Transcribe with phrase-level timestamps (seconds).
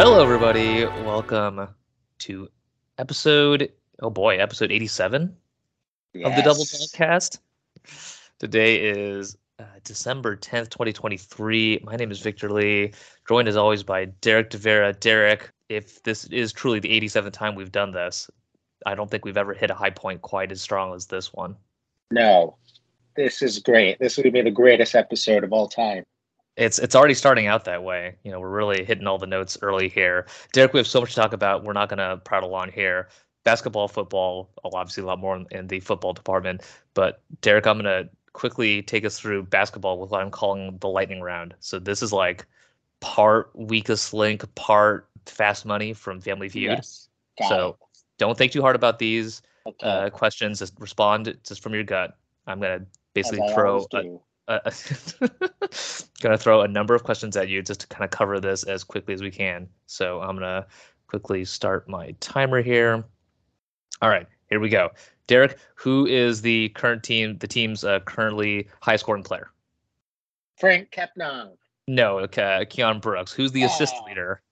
[0.00, 0.84] Hello, everybody.
[0.84, 1.66] Welcome
[2.20, 2.48] to
[2.98, 5.36] episode, oh boy, episode 87
[6.22, 7.40] of the Double Dawgcast.
[8.38, 11.80] Today is uh, December 10th, 2023.
[11.82, 12.92] My name is Victor Lee,
[13.26, 15.00] joined as always by Derek DeVera.
[15.00, 18.30] Derek, if this is truly the 87th time we've done this,
[18.86, 21.56] I don't think we've ever hit a high point quite as strong as this one.
[22.12, 22.56] No,
[23.16, 23.98] this is great.
[23.98, 26.04] This would be the greatest episode of all time.
[26.58, 28.16] It's it's already starting out that way.
[28.24, 30.26] You know, we're really hitting all the notes early here.
[30.52, 31.64] Derek, we have so much to talk about.
[31.64, 33.08] We're not going to prattle on here.
[33.44, 36.62] Basketball, football, obviously a lot more in, in the football department.
[36.94, 40.88] But Derek, I'm going to quickly take us through basketball with what I'm calling the
[40.88, 41.54] lightning round.
[41.60, 42.44] So this is like
[43.00, 46.72] part weakest link, part fast money from Family Feud.
[46.72, 47.08] Yes.
[47.48, 47.78] So
[48.18, 49.42] don't think too hard about these.
[49.66, 49.86] Okay.
[49.86, 50.58] uh, questions.
[50.58, 52.16] Just respond just from your gut.
[52.46, 54.18] I'm going to basically throw a,
[54.48, 54.70] uh,
[56.22, 58.82] gonna throw a number of questions at you just to kind of cover this as
[58.82, 59.68] quickly as we can.
[59.86, 60.66] So I'm gonna
[61.06, 63.04] quickly start my timer here.
[64.02, 64.90] All right, here we go.
[65.26, 67.36] Derek, who is the current team?
[67.38, 69.50] The team's uh, currently high scoring player.
[70.58, 71.50] Franck Kepnang,
[71.86, 73.32] No, okay, Keion Brooks.
[73.32, 74.04] Who's the assist Oh.
[74.06, 74.42] leader?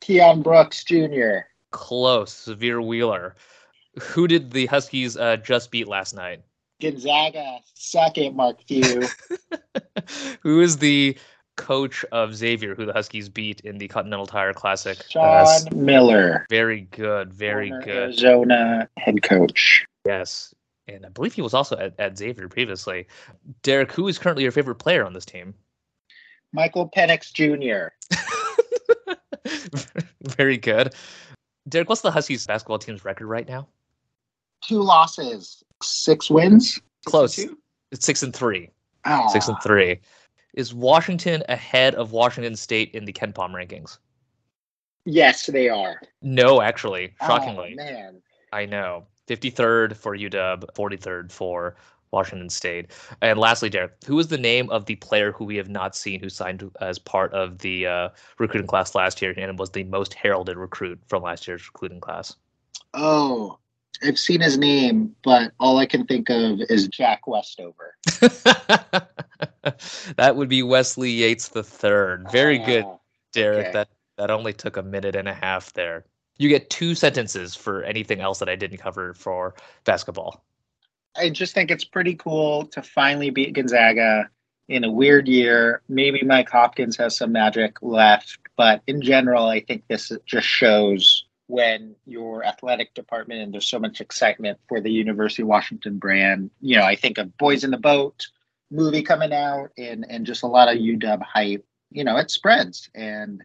[0.00, 2.32] Keion Brooks Jr., Close.
[2.46, 3.34] Sahvir Wheeler.
[4.00, 6.42] Who did the Huskies uh, just beat last night?
[6.80, 9.02] Gonzaga, suck it, Mark Few.
[10.40, 11.16] who is the
[11.56, 14.98] coach of Xavier, who the Huskies beat in the Continental Tire Classic?
[15.16, 17.96] Uh, Sean Miller, Very good, very former good.
[17.96, 19.86] Arizona head coach.
[20.04, 20.54] Yes.
[20.88, 23.06] And I believe he was also at, at Xavier previously.
[23.62, 25.54] Derek, who is currently your favorite player on this team?
[26.52, 27.92] Michael Penix Jr.,
[30.36, 30.94] very good.
[31.68, 33.66] Derek, what's the Huskies basketball team's record right now?
[34.66, 36.80] two losses, six wins.
[37.04, 37.36] Close.
[37.36, 37.58] two?
[37.92, 38.70] It's six and three.
[39.04, 40.00] Ah, Six and three.
[40.54, 43.98] Is Washington ahead of Washington State in the KenPom rankings?
[45.04, 46.00] Yes, they are.
[46.22, 47.14] No, actually.
[47.20, 47.74] Oh, Shockingly.
[47.76, 48.20] man.
[48.52, 49.06] I know.
[49.28, 51.76] 53rd for UW, 43rd for
[52.10, 52.90] Washington State.
[53.22, 56.18] And lastly, Derek, who is the name of the player who we have not seen
[56.20, 58.08] who signed as part of the uh,
[58.38, 62.34] recruiting class last year and was the most heralded recruit from last year's recruiting class?
[62.94, 63.58] Oh,
[64.02, 67.94] I've seen his name, but all I can think of is Jack Westover.
[70.16, 72.30] that would be Wesley Yates the third.
[72.30, 72.98] Very good, Ah,
[73.32, 73.66] Derek.
[73.66, 73.72] okay.
[73.72, 76.04] That that only took a minute and a half there.
[76.38, 80.42] You get two sentences for anything else that I didn't cover for basketball.
[81.16, 84.28] I just think it's pretty cool to finally beat Gonzaga
[84.68, 85.82] in a weird year.
[85.88, 91.24] Maybe Mike Hopkins has some magic left, but in general, I think this just shows
[91.48, 96.50] when your athletic department and there's so much excitement for the University of Washington brand.
[96.60, 98.26] You know, I think of Boys in the Boat
[98.70, 101.64] movie coming out and and just a lot of UW hype.
[101.90, 103.44] You know, it spreads and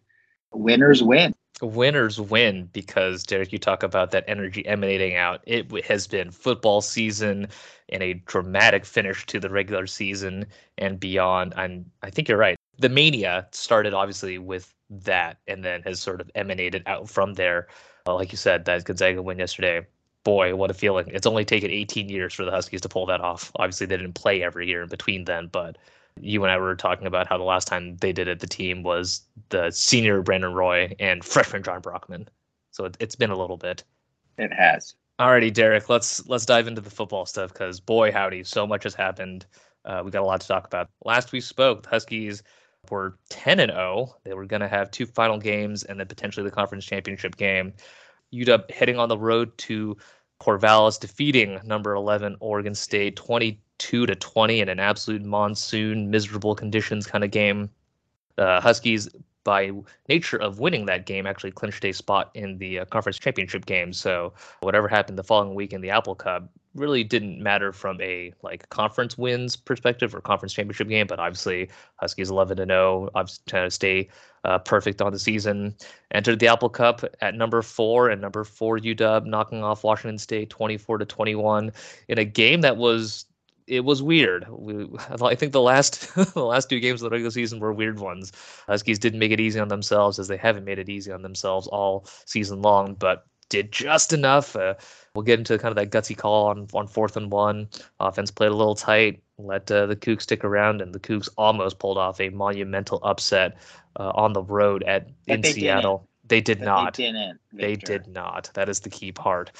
[0.51, 1.33] winners win.
[1.61, 5.41] winners win because Derek, you talk about that energy emanating out.
[5.45, 7.47] It has been football season
[7.89, 10.47] and a dramatic finish to the regular season
[10.77, 11.53] and beyond.
[11.55, 12.55] And I think you're right.
[12.79, 17.67] The mania started obviously with that and then has sort of emanated out from there.
[18.07, 19.85] Uh, like you said, that Gonzaga win yesterday.
[20.23, 21.07] Boy, what a feeling.
[21.09, 23.51] It's only taken 18 years for the Huskies to pull that off.
[23.55, 25.77] Obviously, they didn't play every year in between then, but
[26.19, 28.83] you and I were talking about how the last time they did it, the team
[28.83, 32.27] was the senior Brandon Roy and freshman Jon Brockman.
[32.71, 33.83] So it, it's been a little bit.
[34.37, 34.95] It has.
[35.19, 38.95] Alrighty, Derek, let's let's dive into the football stuff because boy howdy, so much has
[38.95, 39.45] happened.
[39.85, 40.89] Uh, we got a lot to talk about.
[41.05, 42.41] Last we spoke, the Huskies
[42.89, 44.15] were 10 and 0.
[44.23, 47.73] They were going to have two final games and then potentially the conference championship game.
[48.33, 49.97] UW heading on the road to
[50.41, 57.05] Corvallis, defeating number 11 Oregon State 22 to 20 in an absolute monsoon, miserable conditions
[57.05, 57.69] kind of game.
[58.37, 59.09] Uh, Huskies,
[59.43, 59.71] by
[60.07, 63.91] nature of winning that game, actually clinched a spot in the uh, conference championship game.
[63.91, 68.33] So whatever happened the following week in the Apple Cup really didn't matter from a
[68.43, 71.07] like conference wins perspective or conference championship game.
[71.07, 74.09] But obviously, Huskies 11 to 0, obviously trying to stay
[74.45, 75.75] uh, perfect on the season.
[76.13, 80.49] Entered the Apple Cup at number four and number four UW, knocking off Washington State
[80.49, 81.71] 24 to 21
[82.07, 83.25] in a game that was
[83.67, 84.45] it was weird.
[84.49, 84.87] We,
[85.21, 88.31] I think the last the last two games of the regular season were weird ones.
[88.67, 91.67] Huskies didn't make it easy on themselves as they haven't made it easy on themselves
[91.67, 94.55] all season long, but did just enough.
[94.55, 94.75] Uh,
[95.13, 97.67] we'll get into kind of that gutsy call on on fourth and one.
[97.99, 101.79] Offense played a little tight, let uh, the Cougs stick around, and the Cougs almost
[101.79, 103.57] pulled off a monumental upset
[103.99, 106.07] uh, on the road at But in they Seattle.
[106.27, 106.93] They did But not.
[106.95, 107.39] They didn't.
[107.51, 108.51] They did not.
[108.53, 109.51] That is the key part.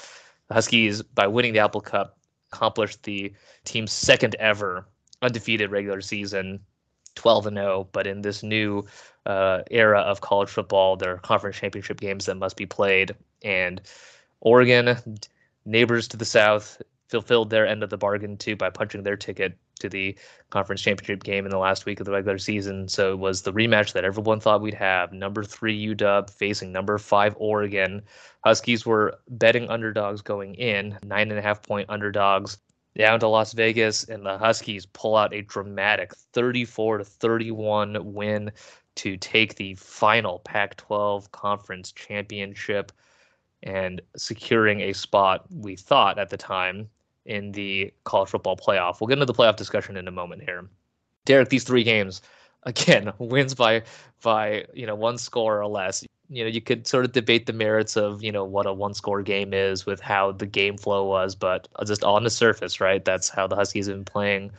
[0.48, 2.16] The Huskies, by winning the Apple Cup,
[2.52, 3.32] accomplished the
[3.64, 4.86] team's second ever
[5.20, 6.60] undefeated regular season.
[7.14, 8.86] 12 and 0, but in this new
[9.26, 13.14] uh, era of college football, there are conference championship games that must be played.
[13.44, 13.82] And
[14.40, 14.96] Oregon,
[15.64, 19.56] neighbors to the south, fulfilled their end of the bargain too by punching their ticket
[19.78, 20.16] to the
[20.50, 22.88] conference championship game in the last week of the regular season.
[22.88, 25.12] So it was the rematch that everyone thought we'd have.
[25.12, 28.02] Number three UW facing number five Oregon.
[28.44, 32.58] Huskies were betting underdogs going in, nine and a half point underdogs
[32.96, 38.52] down to Las Vegas, and the Huskies pull out a dramatic 34 to 31 win
[38.94, 42.92] to take the final Pac 12 conference championship
[43.62, 46.88] and securing a spot we thought at the time
[47.24, 49.00] in the college football playoff.
[49.00, 50.68] We'll get into the playoff discussion in a moment here.
[51.24, 52.22] Derek, these three games,
[52.64, 53.82] again, wins by
[54.22, 56.04] by you know one score or less.
[56.28, 58.94] You know, you could sort of debate the merits of you know what a one
[58.94, 63.04] score game is with how the game flow was, but just on the surface, right?
[63.04, 64.50] That's how the Huskies have been playing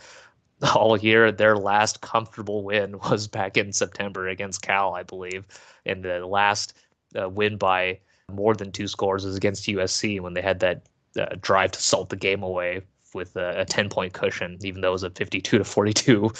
[0.75, 1.31] all year.
[1.31, 5.45] Their last comfortable win was back in September against Cal, I believe,
[5.85, 6.77] and the last
[7.19, 7.99] uh, win by
[8.31, 10.83] more than two scores was against USC when they had that
[11.19, 12.81] uh, drive to salt the game away
[13.13, 16.31] with a, a 10 point cushion, even though it was a 52 to 42,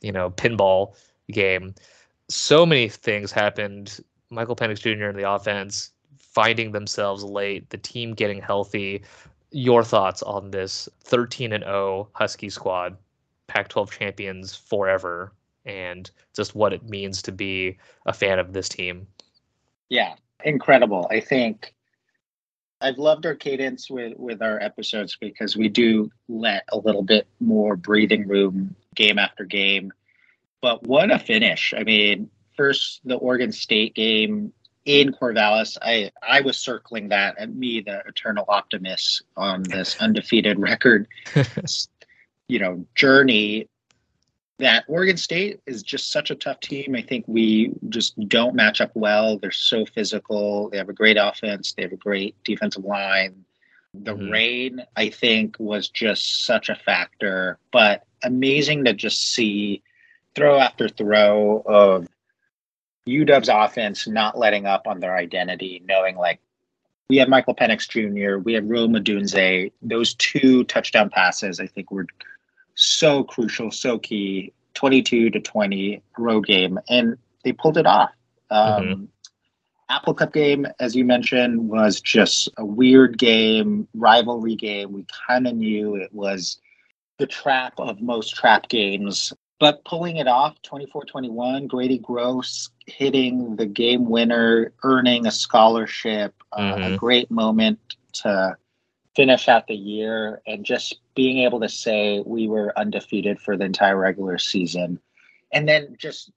[0.00, 0.94] you know, pinball
[1.30, 1.74] game.
[2.28, 4.00] So many things happened.
[4.30, 5.06] Michael Penix Jr.
[5.06, 9.02] in the offense finding themselves late, the team getting healthy.
[9.50, 12.96] Your thoughts on this 13 and 0 Husky squad,
[13.48, 15.32] Pac 12 champions forever,
[15.64, 17.76] and just what it means to be
[18.06, 19.08] a fan of this team?
[19.88, 20.14] Yeah,
[20.44, 21.06] incredible.
[21.10, 21.74] I think
[22.80, 27.26] I've loved our cadence with with our episodes because we do let a little bit
[27.40, 29.92] more breathing room game after game.
[30.62, 31.74] But what a finish!
[31.76, 34.52] I mean, first the Oregon State game
[34.84, 35.76] in Corvallis.
[35.82, 41.06] I I was circling that and me, the eternal optimist on this undefeated record,
[42.48, 43.68] you know, journey
[44.60, 46.94] that Oregon State is just such a tough team.
[46.94, 49.38] I think we just don't match up well.
[49.38, 50.70] They're so physical.
[50.70, 51.72] They have a great offense.
[51.72, 53.44] They have a great defensive line.
[53.92, 54.30] The mm-hmm.
[54.30, 59.82] rain, I think, was just such a factor, but amazing to just see
[60.34, 62.06] throw after throw of
[63.08, 66.40] UW's offense not letting up on their identity, knowing like
[67.08, 69.72] we have Michael Penix Jr., we have Rome Odunze.
[69.82, 72.06] Those two touchdown passes, I think, were
[72.80, 74.52] so crucial, so key.
[74.74, 78.10] 22 to 20 road game, and they pulled it off.
[78.50, 79.04] Um, mm-hmm.
[79.90, 84.92] Apple Cup game, as you mentioned, was just a weird game, rivalry game.
[84.92, 86.58] We kind of knew it was
[87.18, 93.56] the trap of most trap games, but pulling it off 24 21, Grady Gross hitting
[93.56, 96.82] the game winner, earning a scholarship, mm-hmm.
[96.82, 97.78] uh, a great moment
[98.12, 98.56] to
[99.20, 103.66] finish out the year and just being able to say we were undefeated for the
[103.66, 104.98] entire regular season.
[105.52, 106.32] And then just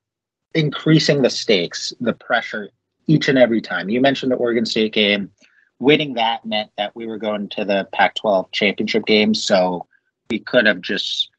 [0.54, 2.72] increasing the stakes the pressure
[3.08, 3.88] each and every time.
[3.88, 5.32] You mentioned the oregon state game.
[5.80, 9.34] Winning that meant that we were going to the pac 12 championship game.
[9.34, 9.88] So
[10.30, 11.30] we could have just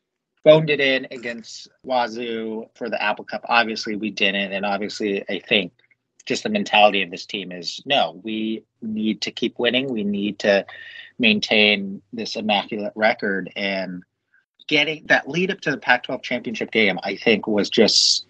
[0.44, 3.44] phoned it in against wazoo for the apple cup.
[3.50, 4.54] Obviously we didn't.
[4.54, 5.72] And obviously i think
[6.26, 10.38] just the mentality of this team is no we need to keep winning we need
[10.38, 10.64] to
[11.18, 14.02] maintain this immaculate record and
[14.66, 18.26] getting that lead up to the Pac 12 championship game, I think was just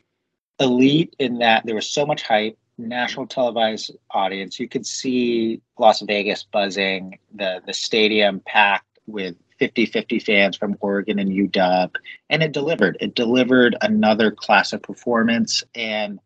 [0.61, 4.59] elite in that there was so much hype, national televised audience.
[4.59, 10.77] You could see Las Vegas buzzing, the, the stadium packed with 50 50 fans from
[10.81, 11.91] Oregon and UW.
[12.29, 12.97] And it delivered.
[13.01, 15.63] It delivered another classic performance.
[15.75, 16.19] And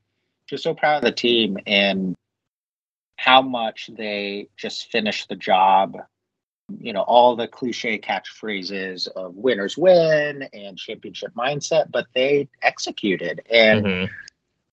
[0.49, 2.15] just so proud of the team and
[3.17, 5.97] how much they just finished the job
[6.81, 13.41] you know all the cliche catchphrases of winners win and championship mindset but they executed
[13.51, 14.13] and mm-hmm.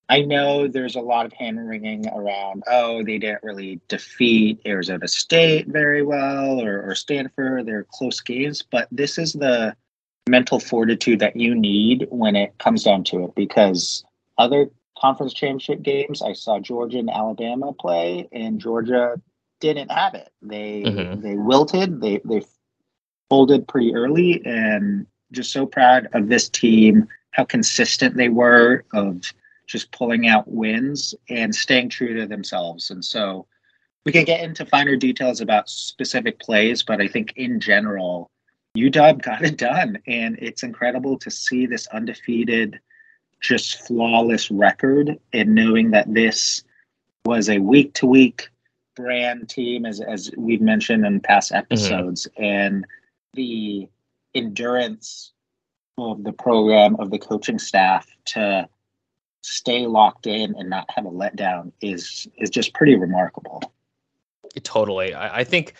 [0.08, 5.08] i know there's a lot of hand wringing around oh they didn't really defeat arizona
[5.08, 9.74] state very well or, or stanford they're close games but this is the
[10.28, 14.04] mental fortitude that you need when it comes down to it because
[14.38, 14.68] other
[14.98, 19.14] conference championship games i saw georgia and alabama play and georgia
[19.60, 20.30] didn't have it.
[20.42, 21.20] They mm-hmm.
[21.20, 22.00] they wilted.
[22.00, 22.42] They they
[23.28, 27.08] folded pretty early, and just so proud of this team.
[27.32, 29.32] How consistent they were of
[29.66, 32.90] just pulling out wins and staying true to themselves.
[32.90, 33.46] And so
[34.06, 38.30] we can get into finer details about specific plays, but I think in general,
[38.78, 42.80] UW got it done, and it's incredible to see this undefeated,
[43.46, 46.64] just flawless record, and knowing that this
[47.24, 48.48] was a week to week
[48.94, 51.58] brand team, as as we've mentioned in past mm-hmm.
[51.58, 52.44] episodes, mm-hmm.
[52.44, 52.86] and
[53.34, 53.88] the
[54.34, 55.32] endurance
[55.98, 58.68] of the program of the coaching staff to
[59.42, 63.62] stay locked in and not have a letdown is is just pretty remarkable.
[64.62, 65.14] Totally.
[65.14, 65.74] I, I think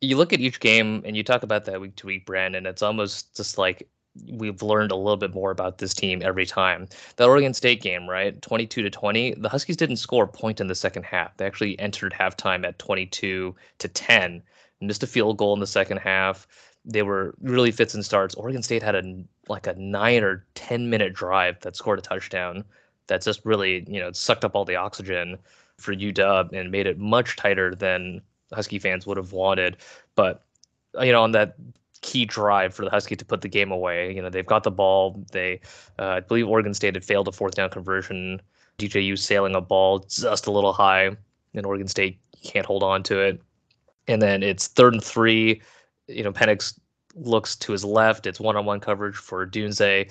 [0.00, 2.66] you look at each game and you talk about that week to week, Brandon.
[2.66, 3.88] It's almost just like
[4.30, 6.88] we've learned a little bit more about this team every time.
[7.16, 8.40] That Oregon State game, right?
[8.42, 9.34] 22 to 20.
[9.34, 11.36] The Huskies didn't score a point in the second half.
[11.36, 14.42] They actually entered halftime at 22 to 10.
[14.80, 16.46] Missed a field goal in the second half.
[16.84, 18.34] They were really fits and starts.
[18.34, 22.64] Oregon State had a like a 9 or 10 minute drive that scored a touchdown.
[23.08, 25.38] That just really, you know, sucked up all the oxygen
[25.78, 28.20] for UW and made it much tighter than
[28.52, 29.78] Husky fans would have wanted.
[30.14, 30.44] But
[31.00, 31.56] you know, on that
[32.08, 34.14] key drive for the Husky to put the game away.
[34.14, 35.22] You know, they've got the ball.
[35.30, 35.60] They,
[35.98, 38.40] uh, I believe Oregon State had failed a fourth down conversion.
[38.78, 41.10] DJU sailing a ball just a little high,
[41.52, 43.42] and Oregon State can't hold on to it.
[44.06, 45.60] And then it's third and three.
[46.06, 46.78] You know, Penix
[47.14, 48.26] looks to his left.
[48.26, 50.10] It's one-on-one coverage for Odunze.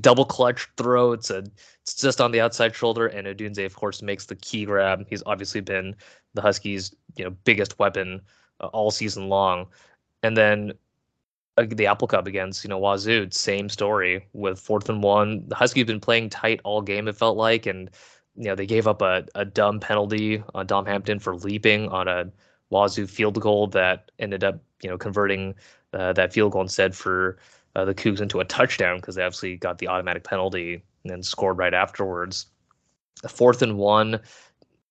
[0.00, 1.10] Double clutch throw.
[1.12, 1.42] It's a
[1.80, 5.04] it's just on the outside shoulder, and Odunze, of course, makes the key grab.
[5.08, 5.96] He's obviously been
[6.34, 8.20] the Huskies' you know biggest weapon
[8.60, 9.66] uh, all season long.
[10.22, 10.74] And then
[11.56, 15.44] the Apple Cup against you know Wazoo, same story with fourth and one.
[15.48, 17.08] The Huskies been playing tight all game.
[17.08, 17.90] It felt like, and
[18.36, 22.08] you know they gave up a, a dumb penalty on Dom Hampton for leaping on
[22.08, 22.30] a
[22.70, 25.54] Wazoo field goal that ended up you know converting
[25.92, 27.38] uh, that field goal instead for
[27.76, 31.22] uh, the Cougs into a touchdown because they obviously got the automatic penalty and then
[31.22, 32.46] scored right afterwards.
[33.28, 34.20] Fourth and one,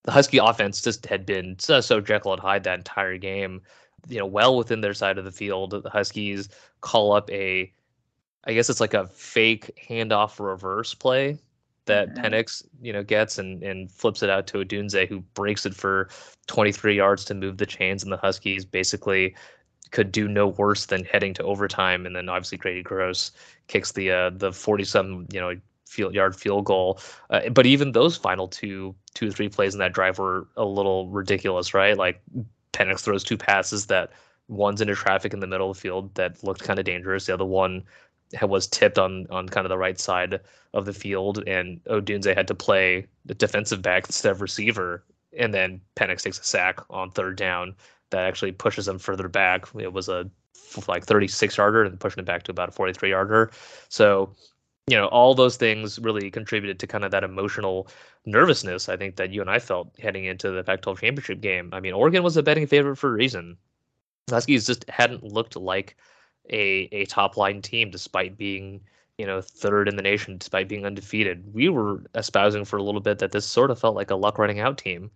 [0.03, 3.61] the Husky offense just had been so, so Jekyll and Hyde that entire game
[4.07, 5.71] you know, well within their side of the field.
[5.71, 6.49] The Huskies
[6.81, 7.71] call up a,
[8.45, 11.37] I guess it's like a fake handoff reverse play
[11.85, 12.25] that mm-hmm.
[12.25, 16.09] Penix, you know, gets and, and flips it out to Odunze, who breaks it for
[16.47, 19.35] 23 yards to move the chains, and the Huskies basically
[19.91, 22.05] could do no worse than heading to overtime.
[22.05, 23.31] And then obviously Grady Gross
[23.67, 25.55] kicks the uh, the 47 you know
[25.85, 26.99] field yard field goal.
[27.29, 30.65] Uh, but even those final two two or three plays in that drive were a
[30.65, 31.97] little ridiculous, right?
[31.97, 32.21] Like
[32.73, 34.11] Penix throws two passes that
[34.47, 37.25] one's into traffic in the middle of the field that looked kind of dangerous.
[37.25, 37.83] The other one
[38.41, 40.39] was tipped on on kind of the right side
[40.73, 45.03] of the field, and Odunze had to play the defensive back instead of receiver.
[45.37, 47.75] And then Penix takes a sack on third down
[48.09, 49.65] that actually pushes him further back.
[49.77, 50.29] It was a
[50.87, 53.51] like 36 yarder and pushing it back to about a 43 yarder.
[53.89, 54.33] So
[54.91, 57.87] you know, all those things really contributed to kind of that emotional
[58.25, 61.69] nervousness I think that you and I felt heading into the Pac-12 championship game.
[61.71, 63.57] I mean, Oregon was a betting favorite for a reason.
[64.29, 65.95] Huskies just hadn't looked like
[66.49, 68.81] a a top line team despite being
[69.17, 71.53] you know third in the nation despite being undefeated.
[71.53, 74.37] We were espousing for a little bit that this sort of felt like a luck
[74.37, 75.09] running out team,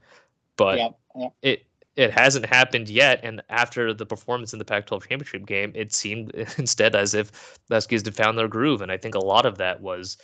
[0.55, 1.29] but yeah, yeah.
[1.41, 1.65] it
[1.95, 3.19] it hasn't happened yet.
[3.23, 7.75] And after the performance in the Pac-12 championship game, it seemed instead as if the
[7.75, 8.81] Huskies had found their groove.
[8.81, 10.17] And I think a lot of that was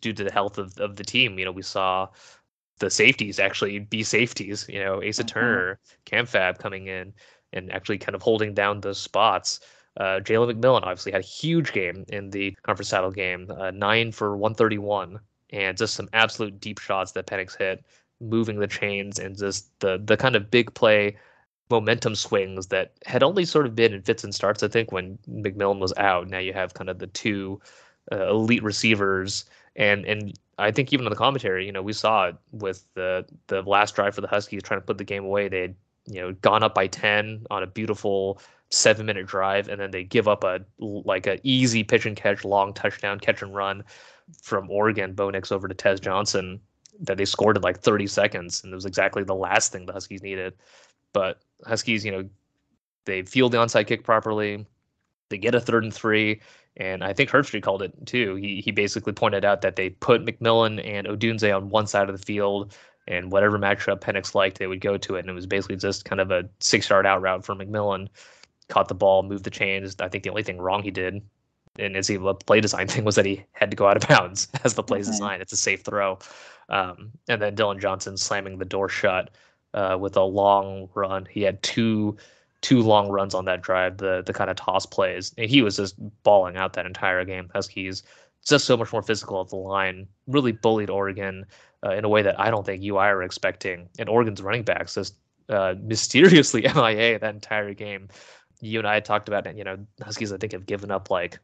[0.00, 1.38] due to the health of, of the team.
[1.38, 2.08] You know, we saw
[2.78, 4.66] the safeties actually be safeties.
[4.68, 5.26] You know, Asa mm-hmm.
[5.26, 7.12] Turner, Cam Fab coming in
[7.52, 9.60] and actually kind of holding down those spots.
[9.96, 14.12] Uh, Jalen McMillan obviously had a huge game in the conference title game, uh, nine
[14.12, 15.18] for 131,
[15.50, 17.84] and just some absolute deep shots that Penix hit
[18.20, 21.16] moving the chains and just the the kind of big play
[21.70, 24.62] momentum swings that had only sort of been in fits and starts.
[24.62, 27.60] I think when McMillan was out, now you have kind of the two
[28.10, 29.44] uh, elite receivers,
[29.76, 33.26] and and I think even in the commentary, you know, we saw it with the
[33.48, 35.48] the last drive for the Huskies trying to put the game away.
[35.48, 35.74] They had
[36.06, 40.04] you know gone up by ten on a beautiful seven minute drive, and then they
[40.04, 43.84] give up a like an easy pitch and catch, long touchdown catch and run
[44.42, 46.60] from Oregon, Bo Nix over to Tez Johnson
[47.00, 49.92] that they scored in like 30 seconds, and it was exactly the last thing the
[49.92, 50.54] Huskies needed.
[51.12, 52.28] But Huskies, you know,
[53.04, 54.66] they field the onside kick properly.
[55.30, 56.40] They get a third and three,
[56.76, 58.36] and I think Herbstreit called it too.
[58.36, 62.18] He he basically pointed out that they put McMillan and Odunze on one side of
[62.18, 62.74] the field,
[63.06, 65.20] and whatever matchup Penix liked, they would go to it.
[65.20, 68.08] And it was basically just kind of a six yard out route for McMillan.
[68.68, 69.96] Caught the ball, moved the chains.
[69.98, 71.22] I think the only thing wrong he did
[71.78, 72.10] in his
[72.46, 75.00] play design thing was that he had to go out of bounds as the play
[75.00, 75.10] mm-hmm.
[75.10, 75.40] design.
[75.40, 76.18] It's a safe throw.
[76.68, 79.30] Um, and then Dillon Johnson slamming the door shut
[79.74, 81.26] uh, with a long run.
[81.30, 82.16] He had two
[82.60, 85.34] two long runs on that drive, the the kind of toss plays.
[85.38, 87.50] And he was just balling out that entire game.
[87.54, 88.02] Huskies
[88.46, 91.44] just so much more physical at the line, really bullied Oregon
[91.84, 93.88] uh, in a way that I don't think UI are expecting.
[93.98, 95.14] And Oregon's running backs just
[95.48, 98.08] uh, mysteriously MIA that entire game.
[98.60, 99.54] You and I talked about.
[99.56, 101.38] You know, Huskies I think have given up like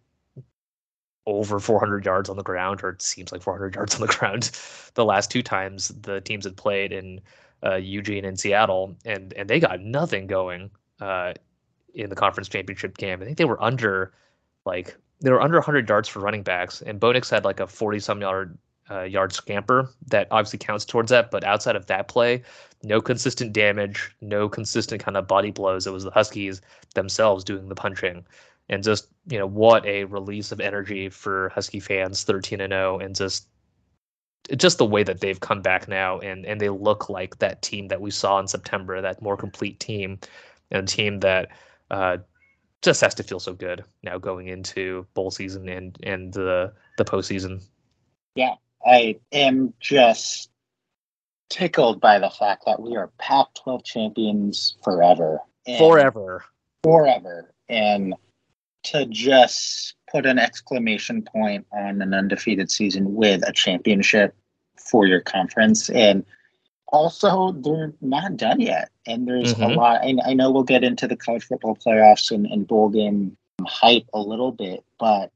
[1.26, 4.50] over 400 yards on the ground, or it seems like 400 yards on the ground,
[4.95, 7.21] the last two times the teams had played in
[7.64, 11.33] uh, Eugene and Seattle, and and they got nothing going uh,
[11.95, 13.23] in the conference championship game.
[13.23, 14.12] I think they were under
[14.66, 17.66] like they were under 100 yards for running backs, and Bo Nix had like a
[17.66, 18.59] 40 some yard
[18.90, 21.31] uh, yard scamper that obviously counts towards that.
[21.31, 22.43] But outside of that play,
[22.83, 25.87] no consistent damage, no consistent kind of body blows.
[25.87, 26.61] It was the Huskies
[26.95, 28.26] themselves doing the punching.
[28.68, 32.99] And just, you know, what a release of energy for Husky fans, 13 and 0,
[32.99, 33.49] and just
[34.56, 37.88] just the way that they've come back now and and they look like that team
[37.88, 40.18] that we saw in September, that more complete team,
[40.71, 41.50] and a team that
[41.90, 42.18] uh,
[42.83, 47.04] just has to feel so good now going into bowl season and and the the
[47.04, 47.62] postseason.
[48.35, 48.54] Yeah,
[48.85, 50.50] I am just
[51.49, 55.40] tickled by the fact that we are Pac-12 champions forever.
[55.78, 56.44] forever.
[56.83, 57.54] Forever.
[57.68, 58.14] And
[58.84, 64.34] to just put an exclamation point on an undefeated season with a championship
[64.78, 65.90] for your conference.
[65.90, 66.24] And
[66.88, 68.90] also, they're not done yet.
[69.06, 69.62] And there's mm-hmm.
[69.62, 70.02] a lot.
[70.02, 73.36] I, I, know we'll get into the college football playoffs and, and bowl game
[73.66, 75.32] hype a little bit, but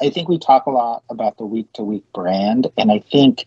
[0.00, 2.68] I think we talk a lot about the week to week brand.
[2.78, 3.46] And I think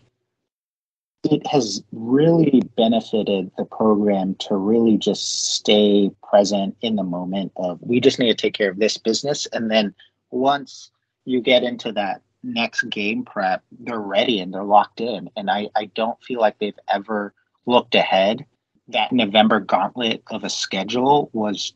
[1.24, 7.80] it has really benefited the program to really just stay present in the moment of
[7.82, 9.46] we just need to take care of this business.
[9.52, 9.92] And then
[10.30, 10.92] once
[11.24, 15.28] you get into that next game prep they're ready and they're locked in.
[15.36, 17.34] And i i don't feel like they've ever
[17.66, 18.46] looked ahead.
[18.86, 21.74] That november gauntlet of a schedule was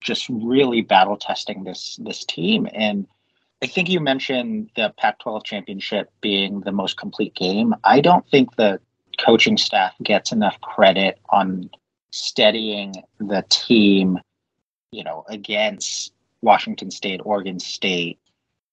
[0.00, 2.68] just really battle testing this this team.
[2.72, 3.08] And
[3.60, 7.74] I think you mentioned the Pac 12 championship being the most complete game.
[7.82, 8.78] I don't think the
[9.18, 11.70] coaching staff gets enough credit on
[12.10, 14.18] steadying the team,
[14.90, 18.18] you know, against Washington State, Oregon State,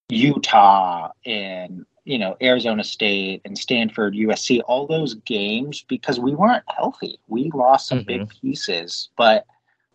[0.10, 6.64] Utah, and you know, Arizona State and Stanford, USC, all those games because we weren't
[6.68, 7.20] healthy.
[7.28, 8.08] We lost some mm-hmm.
[8.08, 9.46] big pieces, but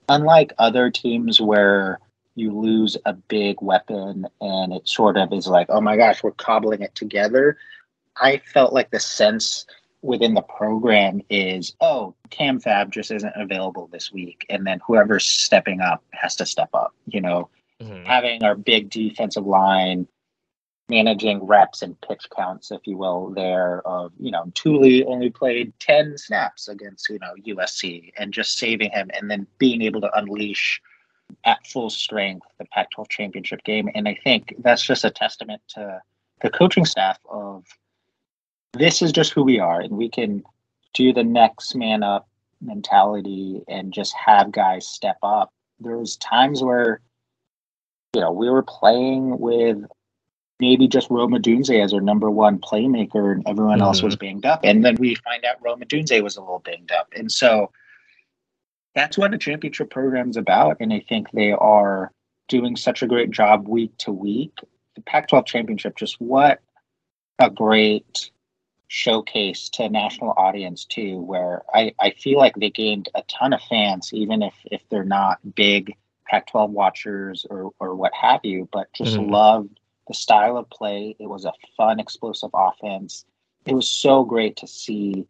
[0.08, 1.98] unlike other teams where
[2.36, 6.32] you lose a big weapon and it sort of is like, oh my gosh, we're
[6.32, 7.56] cobbling it together.
[8.16, 9.66] I felt like the sense
[10.02, 14.46] within the program is, oh, Cam Fab just isn't available this week.
[14.48, 16.94] And then whoever's stepping up has to step up.
[17.06, 17.48] You know,
[17.80, 18.04] mm-hmm.
[18.04, 20.06] having our big defensive line
[20.88, 25.72] managing reps and pitch counts, if you will, there of, you know, Tuli only played
[25.80, 30.16] 10 snaps against, you know, USC and just saving him and then being able to
[30.16, 30.80] unleash
[31.44, 33.90] at full strength the Pac 12 championship game.
[33.94, 36.00] And I think that's just a testament to
[36.40, 37.64] the coaching staff of
[38.76, 40.42] this is just who we are, and we can
[40.94, 42.28] do the next man up
[42.60, 45.52] mentality and just have guys step up.
[45.78, 47.00] There's times where,
[48.14, 49.84] you know, we were playing with
[50.58, 53.82] maybe just Roma Odunze as our number one playmaker, and everyone mm-hmm.
[53.82, 54.26] else was mm-hmm.
[54.26, 54.60] banged up.
[54.64, 57.08] And then we find out Roma Odunze was a little banged up.
[57.14, 57.70] And so
[58.94, 60.78] that's what a championship program is about.
[60.80, 62.10] And I think they are
[62.48, 64.52] doing such a great job week to week.
[64.94, 66.60] The Pac 12 championship, just what
[67.38, 68.30] a great
[68.88, 73.52] showcase to a national audience too, where I, I feel like they gained a ton
[73.52, 75.94] of fans, even if, if they're not big
[76.26, 79.30] Pac 12 watchers or, or what have you, but just mm-hmm.
[79.30, 81.16] loved the style of play.
[81.18, 83.24] It was a fun, explosive offense.
[83.64, 85.26] It was so great to see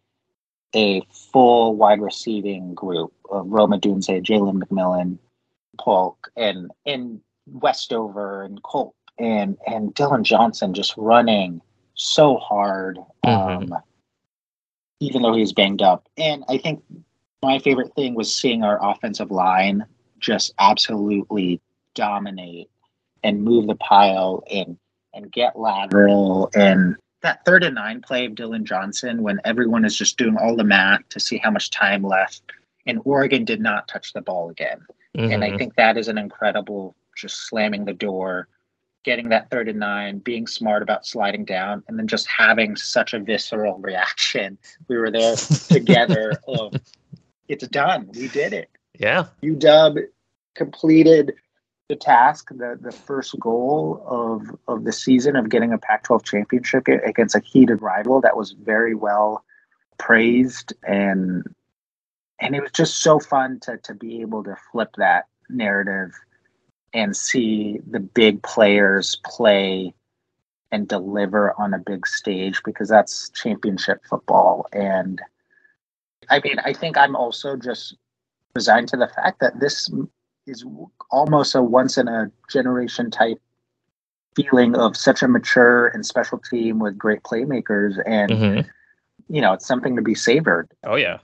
[0.74, 5.18] a full wide receiving group of Rome Odunze, Jalen McMillan,
[5.78, 11.62] Polk, and and Westover and Colt and and Dillon Johnson just running
[11.96, 13.72] so hard, mm-hmm.
[13.72, 13.82] um,
[15.00, 16.08] even though he was banged up.
[16.16, 16.82] And I think
[17.42, 19.84] my favorite thing was seeing our offensive line
[20.20, 21.60] just absolutely
[21.94, 22.70] dominate
[23.22, 24.78] and move the pile and
[25.14, 29.96] and get lateral and that third and nine play of Dillon Johnson when everyone is
[29.96, 32.42] just doing all the math to see how much time left
[32.86, 34.80] and Oregon did not touch the ball again.
[35.16, 35.32] Mm-hmm.
[35.32, 35.58] And I mm-hmm.
[35.58, 38.48] think that is an incredible just slamming the door,
[39.06, 43.14] getting that third and nine, being smart about sliding down, and then just having such
[43.14, 44.58] a visceral reaction.
[44.88, 45.36] We were there
[45.68, 46.32] together.
[46.46, 46.72] oh,
[47.48, 48.10] it's done.
[48.12, 48.68] We did it.
[48.98, 49.26] Yeah.
[49.42, 50.06] UW
[50.56, 51.34] completed
[51.88, 56.24] the task, the, the first goal of, of the season of getting a Pac 12
[56.24, 59.44] championship against a heated rival that was very well
[59.98, 61.42] praised and
[62.38, 66.12] and it was just so fun to to be able to flip that narrative
[66.96, 69.94] and see the big players play
[70.72, 74.66] and deliver on a big stage because that's championship football.
[74.72, 75.20] And
[76.30, 77.96] i mean i think i'm also just
[78.54, 79.90] resigned to the fact that this
[80.46, 80.64] is
[81.10, 83.40] almost a once in a generation type
[84.34, 89.34] feeling of such a mature and special team with great playmakers and mm-hmm.
[89.34, 90.68] you know it's something to be savored.
[90.84, 91.18] Oh yeah.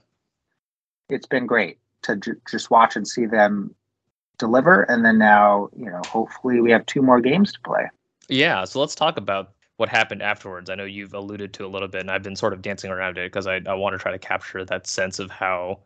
[1.09, 3.75] It's been great to j- just watch and see them
[4.47, 4.83] deliver.
[4.83, 7.89] And then now, you know, hopefully we have two more games to play.
[8.29, 10.69] Yeah, so let's talk about what happened afterwards.
[10.69, 13.19] I know you've alluded to a little bit, and I've been sort of dancing around
[13.19, 15.81] it because I, I want to try to capture that sense of how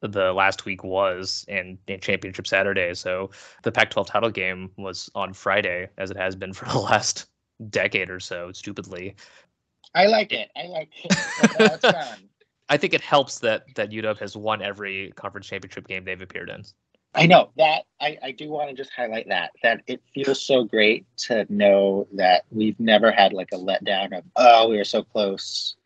[0.00, 2.94] the last week was in, in Championship Saturday.
[2.94, 3.30] So
[3.62, 7.26] the Pac 12 title game was on Friday, as it has been for the last
[7.70, 9.16] decade or so, stupidly.
[9.94, 10.50] I like it.
[10.56, 11.80] I like it.
[11.84, 12.14] Oh,
[12.68, 16.50] I think it helps that that UW has won every conference championship game they've appeared
[16.50, 16.64] in.
[17.14, 20.64] I know that I, I do want to just highlight that that it feels so
[20.64, 25.02] great to know that we've never had like a letdown of oh we were so
[25.02, 25.76] close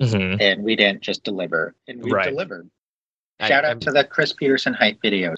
[0.00, 0.40] mm-hmm.
[0.40, 2.28] and we didn't just deliver and we right.
[2.28, 2.70] delivered.
[3.40, 5.36] Shout I, out I'm, to the Chris Petersen hype videos.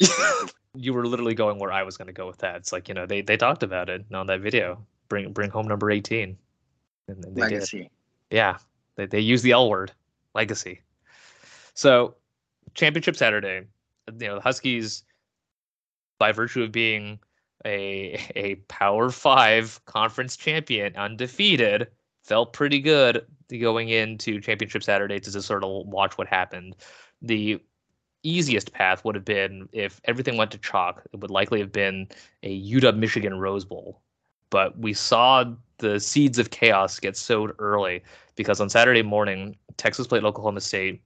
[0.75, 2.57] you were literally going where I was going to go with that.
[2.57, 4.85] It's like you know they they talked about it on that video.
[5.09, 6.37] Bring bring home number eighteen.
[7.09, 7.79] And, and they Legacy.
[7.79, 7.90] Did.
[8.31, 8.59] Yeah,
[8.97, 9.92] they they use the L word,
[10.35, 10.81] legacy.
[11.75, 12.16] So,
[12.75, 13.62] championship Saturday.
[14.21, 15.05] You know the Huskies
[16.18, 17.18] by virtue of being
[17.64, 21.88] a a Power Five conference champion, undefeated,
[22.25, 26.77] felt pretty good going into Championship Saturday to just sort of watch what happened.
[27.23, 27.61] The
[28.23, 31.03] easiest path would have been if everything went to chalk.
[31.12, 32.09] It would likely have been
[32.42, 34.03] a UW Michigan Rose Bowl,
[34.51, 35.44] but we saw
[35.79, 38.03] the seeds of chaos get sowed early
[38.37, 41.03] because on Saturday morning, Texas played Oklahoma State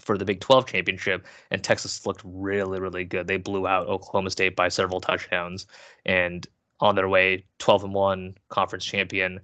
[0.00, 3.26] for the Big 12 championship, and Texas looked really, really good.
[3.26, 5.66] They blew out Oklahoma State by several touchdowns,
[6.04, 6.46] and
[6.80, 9.40] on their way 12 and 1 conference champion.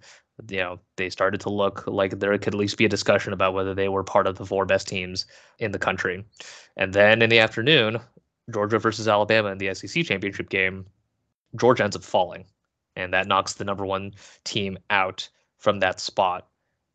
[0.49, 3.55] You know, they started to look like there could at least be a discussion about
[3.55, 5.27] whether they were part of the four best teams
[5.59, 6.25] in the country.
[6.77, 8.01] And then in the afternoon,
[8.53, 10.87] Georgia versus Alabama in the SEC championship game,
[11.57, 12.45] Georgia ends up falling,
[12.97, 16.49] and that knocks the number one team out from that spot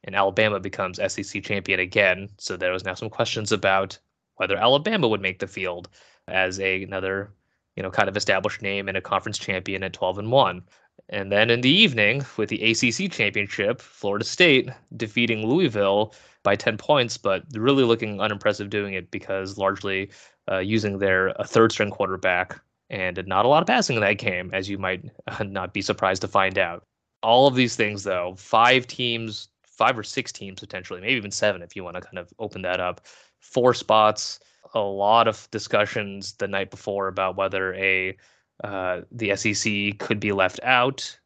[0.08, 2.30] and Alabama becomes SEC champion again.
[2.39, 4.00] So there was now some questions about
[4.38, 5.89] whether Alabama would make the field
[6.30, 7.30] as a, another,
[7.76, 10.63] you know, kind of established name and a conference champion at 12 and 1.
[11.10, 16.78] And then in the evening, with the ACC championship, Florida State defeating Louisville by 10
[16.78, 20.10] points, but really looking unimpressive doing it because largely
[20.50, 24.50] uh, using their third string quarterback and not a lot of passing in that game,
[24.54, 25.04] as you might
[25.46, 26.84] not be surprised to find out.
[27.24, 31.62] All of these things, though, five teams five or six teams potentially, maybe even seven
[31.62, 33.02] if you want to kind of open that up.
[33.40, 34.40] Four spots,
[34.74, 38.18] a lot of discussions the night before about whether a
[38.63, 41.18] uh, the SEC could be left out.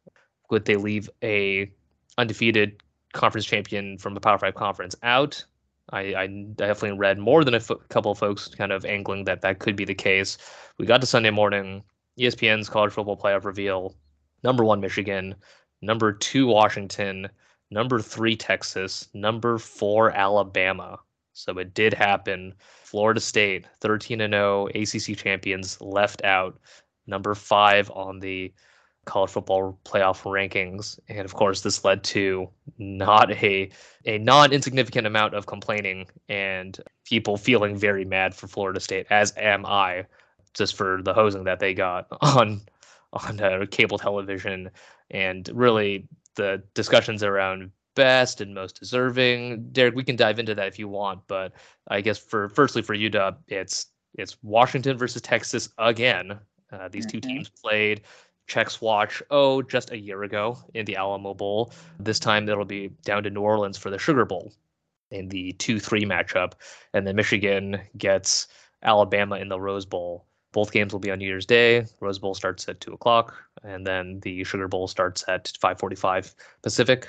[0.50, 1.70] Would they leave a
[2.18, 2.82] undefeated
[3.14, 5.42] conference champion from a Power Five conference out?
[5.90, 9.58] I, I definitely read more than a couple of folks kind of angling that that
[9.58, 10.38] could be the case.
[10.78, 11.82] We got to Sunday morning,
[12.18, 13.94] ESPN's college football playoff reveal.
[14.42, 15.34] Number one, Michigan.
[15.80, 17.28] Number two, Washington
[17.72, 20.98] number three Texas, number four Alabama.
[21.32, 22.54] So it did happen.
[22.84, 26.58] Florida State, 13 and 0 ACC champions, left out.
[27.06, 28.52] Number five on the
[29.06, 33.70] college football playoff rankings, and of course, this led to not a
[34.04, 39.32] a non insignificant amount of complaining and people feeling very mad for Florida State, as
[39.36, 40.06] am I,
[40.54, 42.60] just for the hosing that they got on
[43.12, 44.70] on uh, cable television
[45.10, 49.68] and really the discussions around best and most deserving.
[49.72, 51.52] Derek, we can dive into that if you want, but
[51.88, 56.38] I guess for firstly for UW, it's it's Washington versus Texas again.
[56.72, 57.18] Uh, these mm-hmm.
[57.18, 58.02] two teams played
[58.46, 61.72] checks watch oh just a year ago in the Alamo Bowl.
[61.98, 64.52] This time it'll be down to New Orleans for the Sugar Bowl
[65.10, 66.52] in the two three matchup,
[66.94, 68.48] and then Michigan gets
[68.82, 70.26] Alabama in the Rose Bowl.
[70.52, 71.86] Both games will be on New Year's Day.
[72.00, 77.08] Rose Bowl starts at two o'clock, and then the Sugar Bowl starts at 5:45 Pacific.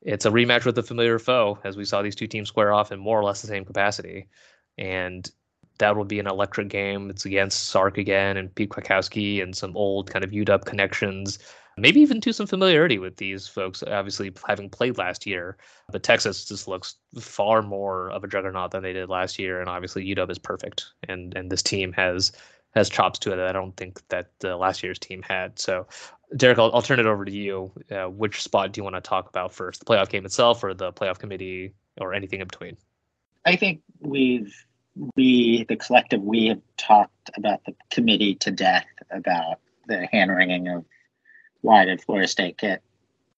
[0.00, 2.92] It's a rematch with a familiar foe, as we saw these two teams square off
[2.92, 4.28] in more or less the same capacity,
[4.78, 5.30] and
[5.78, 7.10] that will be an electric game.
[7.10, 11.38] It's against Sark again and Pete Kwiatkowski and some old kind of UW connections.
[11.78, 15.56] Maybe even to some familiarity with these folks, obviously having played last year.
[15.90, 19.68] But Texas just looks far more of a juggernaut than they did last year, and
[19.68, 22.32] obviously UW is perfect, and and this team has
[22.74, 25.58] has chops to it that I don't think that the last year's team had.
[25.58, 25.86] So,
[26.36, 27.70] Derek, I'll, I'll turn it over to you.
[27.90, 30.72] Uh, which spot do you want to talk about first, the playoff game itself, or
[30.72, 32.76] the playoff committee, or anything in between?
[33.44, 34.54] I think we've
[35.16, 40.68] we the collective we have talked about the committee to death about the hand wringing
[40.68, 40.84] of
[41.62, 42.82] why did Florida State get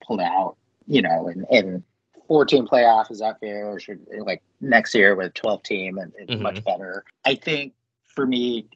[0.04, 0.56] pulled out?
[0.86, 1.82] You know, and and
[2.28, 6.32] 14 playoff is that fair or should like next year with 12 team and it's
[6.32, 6.42] mm-hmm.
[6.42, 7.74] much better i think
[8.06, 8.66] for me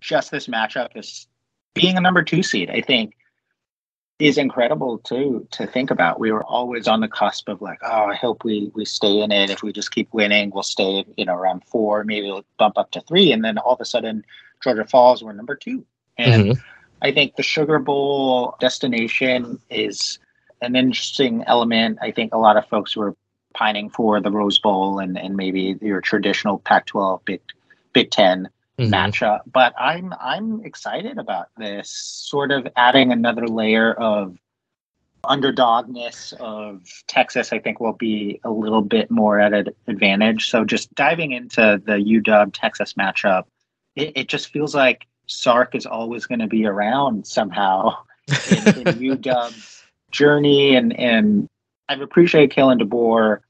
[0.00, 1.26] just this matchup is
[1.74, 3.14] being a number two seed, I think
[4.18, 6.18] is incredible too to think about.
[6.18, 9.30] We were always on the cusp of like, oh, I hope we we stay in
[9.30, 9.50] it.
[9.50, 12.90] If we just keep winning, we'll stay, you know, around four, maybe we'll bump up
[12.92, 13.32] to three.
[13.32, 14.24] And then all of a sudden
[14.62, 15.84] Georgia falls, we're number two.
[16.16, 16.60] And mm-hmm.
[17.02, 20.18] I think the Sugar Bowl destination is
[20.60, 21.98] an interesting element.
[22.02, 23.16] I think a lot of folks were
[23.54, 27.40] pining for the Rose Bowl and, and maybe your traditional Pac-12 Big
[27.92, 28.92] Big 10 mm-hmm.
[28.92, 29.40] matchup.
[29.50, 34.36] But I'm I'm excited about this sort of adding another layer of
[35.24, 37.52] underdogness of Texas.
[37.52, 40.50] I think will be a little bit more at an advantage.
[40.50, 43.44] So just diving into the UW Texas matchup,
[43.96, 47.96] it, it just feels like Sark is always going to be around somehow
[48.50, 51.48] in, in UW's journey, and and
[51.88, 53.40] I've appreciated Kalen DeBoer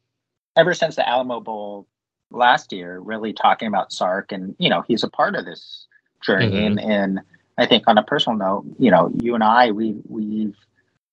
[0.57, 1.87] ever since the Alamo Bowl
[2.31, 5.87] last year, really talking about Sark, and you know he's a part of this
[6.21, 6.79] journey, mm-hmm.
[6.79, 7.21] and and
[7.59, 10.57] I think on a personal note, you know, you and I we we've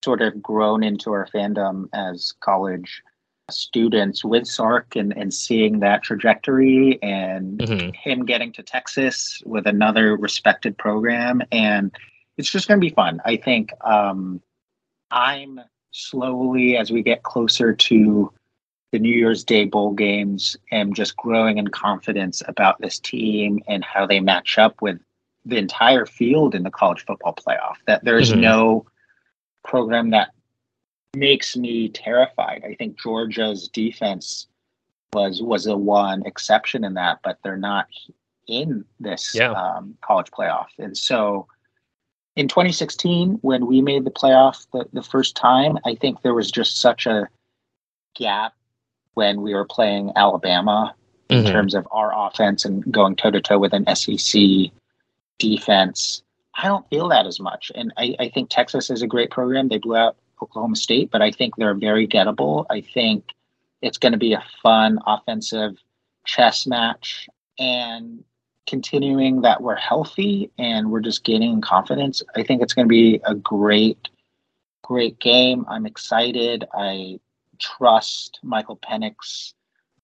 [0.04, 3.02] sort of grown into our fandom as college
[3.50, 7.90] students with Sark and, and seeing that trajectory and mm-hmm.
[7.94, 11.42] him getting to Texas with another respected program.
[11.52, 11.96] And
[12.38, 13.22] it's just going to be fun.
[13.26, 14.42] I think um,
[15.12, 15.60] I'm
[15.92, 18.34] slowly, as we get closer to
[18.92, 23.84] the New Year's Day bowl games, am just growing in confidence about this team and
[23.84, 25.00] how they match up with
[25.46, 27.76] the entire field in the college football playoff.
[27.86, 28.42] That there's mm-hmm.
[28.42, 28.86] no
[29.64, 30.32] program that
[31.16, 32.64] makes me terrified.
[32.66, 34.48] I think Georgia's defense
[35.14, 37.88] was was a one exception in that, but they're not
[38.48, 39.52] in this yeah.
[39.52, 40.68] um, college playoff.
[40.78, 41.48] And so
[42.36, 46.52] in 2016, when we made the playoff the, the first time, I think there was
[46.52, 47.28] just such a
[48.16, 48.54] gap
[49.14, 50.94] when we were playing Alabama
[51.30, 51.52] in mm-hmm.
[51.52, 54.42] terms of our offense and going toe to toe with an SEC
[55.40, 56.22] defense.
[56.58, 57.72] I don't feel that as much.
[57.74, 59.68] And I, I think Texas is a great program.
[59.68, 62.66] They blew out Oklahoma State, but I think they're very gettable.
[62.70, 63.26] I think
[63.82, 65.78] it's going to be a fun offensive
[66.26, 68.24] chess match and
[68.68, 72.22] continuing that we're healthy and we're just gaining confidence.
[72.36, 74.10] I think it's going to be a great,
[74.82, 75.66] great game.
[75.70, 76.66] I'm excited.
[76.74, 77.20] I
[77.60, 79.54] trust Michael Penix,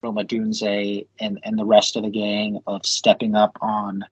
[0.02, 4.06] Roma Odunze, and, and the rest of the gang of stepping up on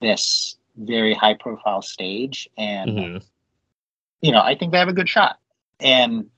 [0.00, 2.48] this very high profile stage.
[2.58, 3.16] And mm-hmm
[4.20, 5.38] you know, I think they have a good shot.
[5.80, 6.30] And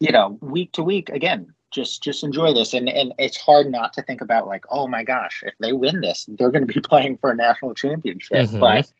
[0.00, 2.74] you know, week to week, again, just just enjoy this.
[2.74, 6.00] And and it's hard not to think about like, oh my gosh, if they win
[6.00, 8.48] this, they're going to be playing for a national championship.
[8.48, 8.60] Mm-hmm.
[8.60, 8.90] But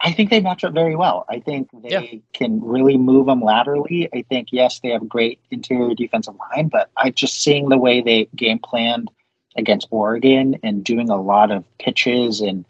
[0.00, 1.24] I think they match up very well.
[1.28, 2.18] I think they yeah.
[2.32, 4.08] can really move them laterally.
[4.14, 7.78] I think yes, they have a great interior defensive line, but I just seeing the
[7.78, 9.10] way they game planned
[9.56, 12.64] against Oregon and doing a lot of pitches and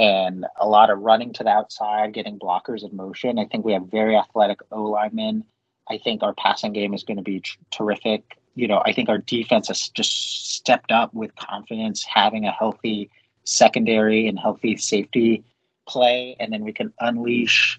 [0.00, 3.38] and a lot of running to the outside, getting blockers in motion.
[3.38, 5.44] I think we have very athletic O linemen.
[5.90, 8.38] I think our passing game is going to be terrific.
[8.54, 13.10] You know, I think our defense has just stepped up with confidence, having a healthy
[13.44, 15.44] secondary and healthy safety
[15.86, 17.78] play, and then we can unleash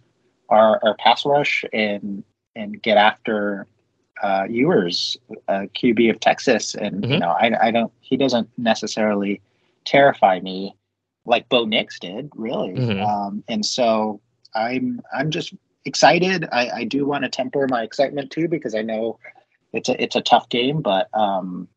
[0.50, 2.24] our, our pass rush and
[2.56, 3.66] and get after
[4.22, 6.76] uh, Ewers, uh, QB of Texas.
[6.76, 7.14] And mm-hmm.
[7.14, 9.42] you know, I, I don't he doesn't necessarily
[9.86, 10.76] terrify me
[11.26, 12.74] like Bo Nix did, really.
[12.74, 13.02] Mm-hmm.
[13.02, 14.22] Um, and so
[14.56, 15.54] I'm I'm just
[15.86, 16.48] excited.
[16.52, 19.20] I, I do want to temper my excitement too because I know
[19.74, 21.68] it's a it's a tough game, but um,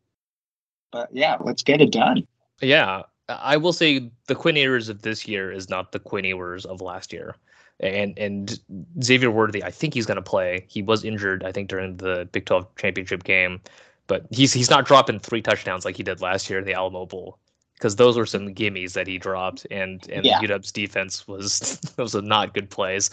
[0.91, 2.27] but yeah, let's get it done.
[2.61, 6.65] Yeah, I will say the Quinn Ewers of this year is not the Quinn Ewers
[6.65, 7.37] of last year.
[7.81, 8.61] And and
[9.03, 10.65] Xavier Worthy, I think he's going to play.
[10.69, 13.61] He was injured, I think, during the Big 12 championship game,
[14.07, 17.07] but he's he's not dropping three touchdowns like he did last year in the Alamo
[17.07, 17.39] Bowl
[17.85, 20.41] because those were some gimmies that he dropped, and and yeah.
[20.41, 23.11] UW's defense was those are not good plays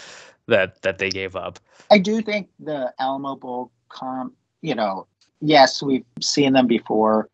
[0.48, 1.60] that that they gave up.
[1.92, 5.08] I do think the Alamo Bowl comp, you know,
[5.42, 7.28] yes, we've seen them before.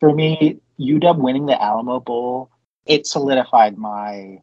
[0.00, 2.50] For me, UW winning the Alamo Bowl,
[2.86, 4.42] it solidified my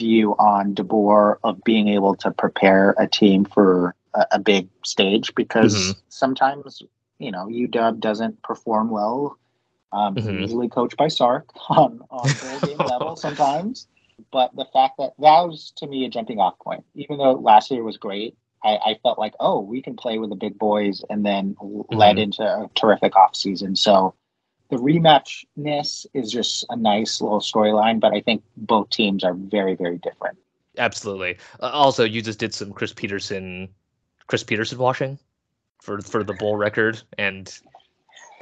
[0.00, 5.34] view on DeBoer of being able to prepare a team for a, a big stage
[5.34, 6.00] because mm-hmm.
[6.08, 6.82] sometimes
[7.18, 9.36] you know UW doesn't perform well
[9.92, 10.40] um, mm-hmm.
[10.40, 13.88] Usually coached by Sark on on full game level sometimes.
[14.30, 16.84] But the fact that that was to me a jumping off point.
[16.94, 20.30] Even though last year was great, I, I felt like oh we can play with
[20.30, 21.94] the big boys, and then mm-hmm.
[21.94, 23.76] led into a terrific off season.
[23.76, 24.14] So
[24.70, 28.00] the rematchness is just a nice little storyline.
[28.00, 30.38] But I think both teams are very very different.
[30.78, 31.36] Absolutely.
[31.60, 33.68] Uh, also, you just did some Chris Petersen,
[34.26, 35.18] Chris Petersen washing
[35.82, 37.58] for for the bowl record, and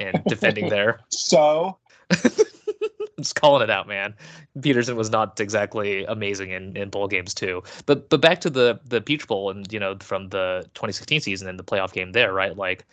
[0.01, 1.01] and defending there.
[1.11, 1.79] So
[2.11, 2.19] I'm
[3.19, 4.15] just calling it out, man.
[4.61, 7.63] Petersen was not exactly amazing in, in bowl games too.
[7.87, 11.49] But but back to the the Peach Bowl and you know from the 2016 season
[11.49, 12.57] and the playoff game there, right?
[12.57, 12.85] Like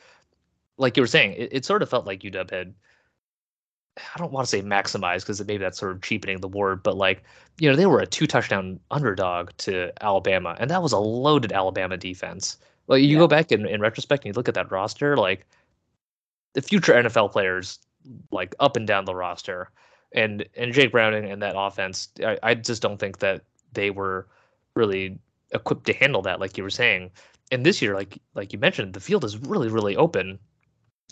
[0.78, 2.76] like you were saying, it, it sort of felt like UW had
[3.98, 6.98] I don't want to say maximize because maybe that's sort of cheapening the word, but
[6.98, 7.24] like,
[7.60, 11.52] you know, they were a two touchdown underdog to Alabama, and that was a loaded
[11.52, 12.58] Alabama defense.
[12.88, 13.20] Like, you yeah.
[13.20, 15.46] go back in, in retrospect and you look at that roster, like,
[16.54, 17.80] the future NFL players,
[18.32, 19.72] like, up and down the roster.
[20.14, 24.28] And and Jake Browning and that offense, I, I just don't think that they were
[24.74, 25.20] really
[25.52, 27.12] equipped to handle that, like you were saying.
[27.52, 30.40] And this year, like like you mentioned, the field is really, really open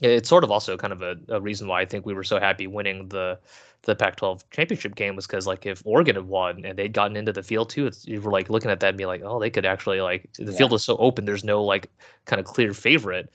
[0.02, 2.40] it's sort of also kind of a, a reason why I think we were so
[2.40, 3.40] happy winning the
[3.84, 7.32] the Pac-12 championship game was because like if Oregon had won and they'd gotten into
[7.32, 9.52] the field too, it's, you were like looking at that and be like, oh, they
[9.52, 10.58] could actually like the yeah.
[10.58, 11.26] field is so open.
[11.26, 11.90] There's no like
[12.26, 13.32] kind of clear favorite.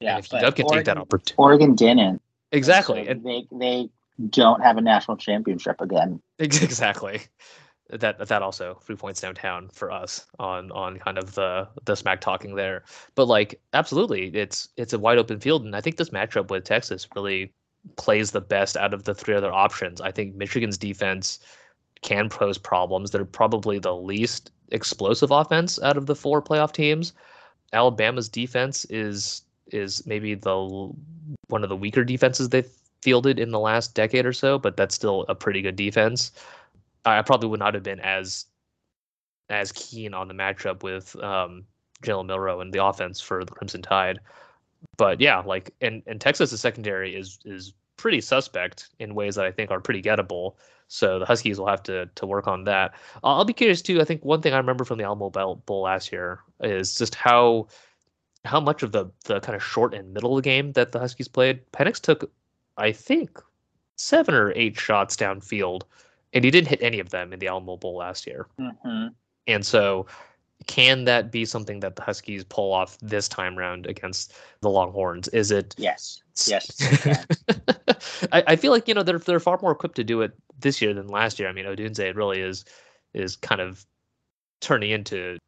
[0.00, 3.88] Yeah, and if UW can take that opportunity, Oregon didn't exactly, so they they
[4.28, 6.20] don't have a national championship again.
[6.38, 7.20] Exactly
[7.92, 12.20] that that also three points downtown for us on on kind of the the smack
[12.20, 12.84] talking there.
[13.14, 16.64] But like absolutely, it's it's a wide open field, and I think this matchup with
[16.64, 17.52] Texas really
[17.96, 20.00] plays the best out of the three other options.
[20.00, 21.38] I think Michigan's defense
[22.02, 23.10] can pose problems.
[23.10, 27.12] They're probably the least explosive offense out of the four playoff teams.
[27.72, 30.92] Alabama's defense is is maybe the
[31.48, 32.70] one of the weaker defenses they've
[33.02, 36.32] fielded in the last decade or so, but that's still a pretty good defense.
[37.04, 38.46] I probably would not have been as
[39.48, 41.64] as keen on the matchup with um,
[42.02, 44.20] Jalen Milroe and the offense for the Crimson Tide.
[44.96, 49.50] But yeah, like and and Texas' secondary is is pretty suspect in ways that I
[49.50, 50.54] think are pretty gettable.
[50.88, 52.92] So the Huskies will have to to work on that.
[53.22, 54.00] Uh, I'll be curious too.
[54.00, 57.68] I think one thing I remember from the Alamo Bowl last year is just how
[58.44, 60.98] how much of the the kind of short and middle of the game that the
[60.98, 61.60] Huskies played.
[61.72, 62.30] Penix took,
[62.76, 63.38] I think,
[63.96, 65.82] seven or eight shots downfield
[66.32, 68.46] and he didn't hit any of them in the Alamo Bowl last year.
[68.58, 69.08] Mm-hmm.
[69.46, 70.06] And so,
[70.66, 75.28] can that be something that the Huskies pull off this time round against the Longhorns?
[75.28, 75.74] Is it?
[75.78, 76.22] Yes.
[76.46, 76.76] Yes.
[78.32, 80.80] I, I feel like you know they're they're far more equipped to do it this
[80.80, 81.48] year than last year.
[81.48, 82.64] I mean, Odunze really is
[83.14, 83.84] is kind of
[84.60, 85.38] turning into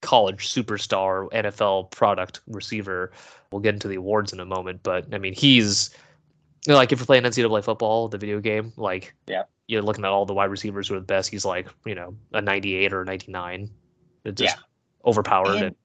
[0.00, 3.12] college superstar NFL product receiver.
[3.52, 5.90] We'll get into the awards in a moment, but I mean, he's
[6.66, 10.04] you know, like if you're playing NCAA football, the video game, like yeah, you're looking
[10.04, 11.30] at all the wide receivers who are the best.
[11.30, 13.70] He's like you know a 98 or a 99.
[14.24, 14.62] It's just yeah.
[15.08, 15.76] overpowered and, and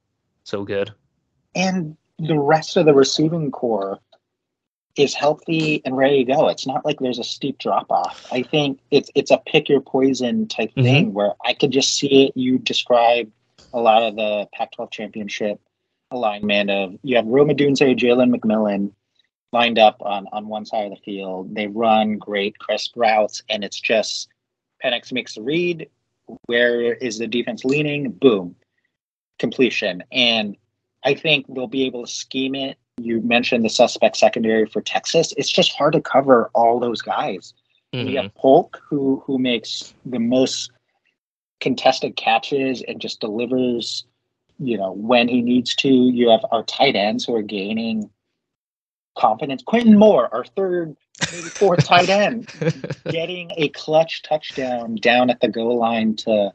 [0.44, 0.94] so good.
[1.56, 4.00] And the rest of the receiving core
[4.96, 6.48] is healthy and ready to go.
[6.48, 8.26] It's not like there's a steep drop off.
[8.32, 10.84] I think it's it's a pick your poison type mm-hmm.
[10.84, 12.34] thing where I could just see it.
[12.36, 13.32] You describe
[13.76, 15.60] a lot of the Pac-12 championship
[16.10, 18.92] alignment of you have Rome Odunze, Jalen McMillan,
[19.52, 21.54] lined up on, on one side of the field.
[21.54, 24.30] They run great, crisp routes, and it's just
[24.84, 25.90] Penix makes the read.
[26.46, 28.12] Where is the defense leaning?
[28.12, 28.56] Boom,
[29.40, 30.04] completion.
[30.12, 30.56] And
[31.04, 32.78] I think they'll be able to scheme it.
[32.98, 35.34] You mentioned the suspect secondary for Texas.
[35.38, 37.54] It's just hard to cover all those guys.
[37.94, 38.08] Mm-hmm.
[38.08, 40.72] We have Polk, who who makes the most
[41.62, 44.06] contested catches and just delivers,
[44.60, 45.90] you know, when he needs to.
[45.90, 48.10] You have our tight ends who are gaining
[49.16, 49.64] confidence.
[49.64, 50.96] Quentin Moore, our third,
[51.32, 52.48] maybe fourth tight end,
[53.10, 56.54] getting a clutch touchdown down at the goal line to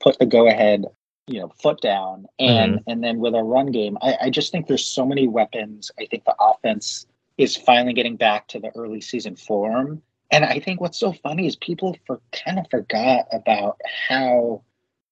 [0.00, 0.86] put the go ahead,
[1.26, 2.26] you know, foot down.
[2.38, 2.90] And mm-hmm.
[2.90, 5.90] and then with our run game, I, I just think there's so many weapons.
[5.98, 7.06] I think the offense
[7.36, 10.02] is finally getting back to the early season form.
[10.30, 14.62] And I think what's so funny is people for kind of forgot about how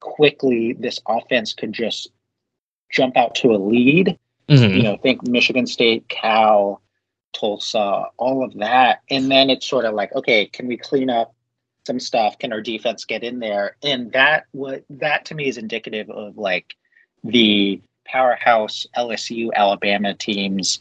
[0.00, 2.08] quickly this offense could just
[2.90, 4.18] jump out to a lead.
[4.48, 4.76] Mm-hmm.
[4.76, 6.82] You know, think Michigan State, Cal,
[7.32, 9.00] Tulsa, all of that.
[9.10, 11.34] And then it's sort of like, okay, can we clean up
[11.86, 12.38] some stuff?
[12.38, 13.76] Can our defense get in there?
[13.82, 16.74] And that what that to me is indicative of like
[17.24, 20.78] the powerhouse LSU Alabama teams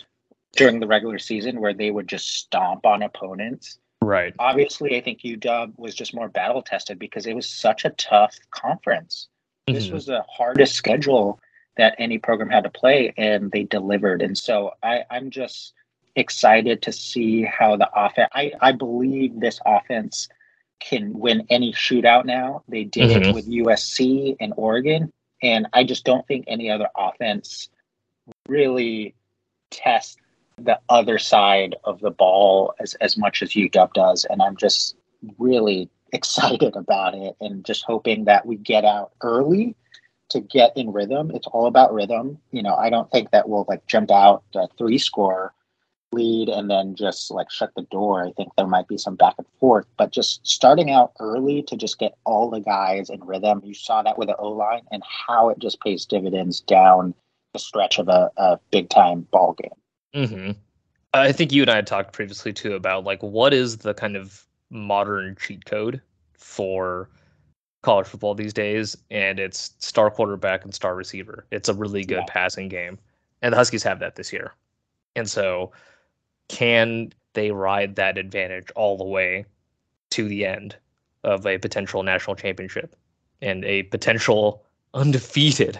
[0.55, 3.79] during the regular season where they would just stomp on opponents.
[4.05, 4.35] Right.
[4.37, 8.37] Obviously, I think UW was just more battle tested because it was such a tough
[8.51, 9.27] conference.
[9.67, 9.75] Mm-hmm.
[9.75, 11.39] This was the hardest schedule
[11.77, 14.21] that any program had to play, and they delivered.
[14.21, 15.73] And so I, I'm just
[16.15, 18.29] excited to see how the offense.
[18.33, 20.29] I, I believe this offense
[20.79, 22.63] can win any shootout now.
[22.69, 23.29] They did mm-hmm.
[23.29, 27.69] it with USC and Oregon, and I just don't think any other offense
[28.47, 29.15] really
[29.71, 30.17] tests
[30.57, 34.25] the other side of the ball as, as much as UW does.
[34.29, 34.95] And I'm just
[35.37, 39.75] really excited about it and just hoping that we get out early
[40.29, 41.31] to get in rhythm.
[41.33, 42.39] It's all about rhythm.
[42.51, 45.53] You know, I don't think that we'll like jump out a three score
[46.11, 48.25] lead and then just like shut the door.
[48.25, 51.75] I think there might be some back and forth, but just starting out early to
[51.75, 53.61] just get all the guys in rhythm.
[53.63, 57.13] You saw that with the O line and how it just pays dividends down
[57.53, 59.71] the stretch of a, a big time ball game.
[60.15, 60.51] Mm-hmm.
[61.13, 64.15] I think you and I had talked previously too about like what is the kind
[64.15, 66.01] of modern cheat code
[66.33, 67.09] for
[67.81, 71.45] college football these days, and it's star quarterback and star receiver.
[71.51, 72.25] It's a really good yeah.
[72.27, 72.97] passing game,
[73.41, 74.53] and the Huskies have that this year.
[75.15, 75.71] And so,
[76.47, 79.45] can they ride that advantage all the way
[80.11, 80.75] to the end
[81.23, 82.95] of a potential national championship
[83.41, 84.63] and a potential
[84.93, 85.79] undefeated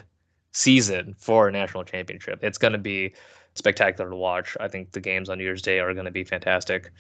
[0.52, 2.40] season for a national championship?
[2.42, 3.14] It's going to be
[3.56, 4.56] spectacular to watch.
[4.60, 6.92] I think the games on New Year's Day are going to be fantastic.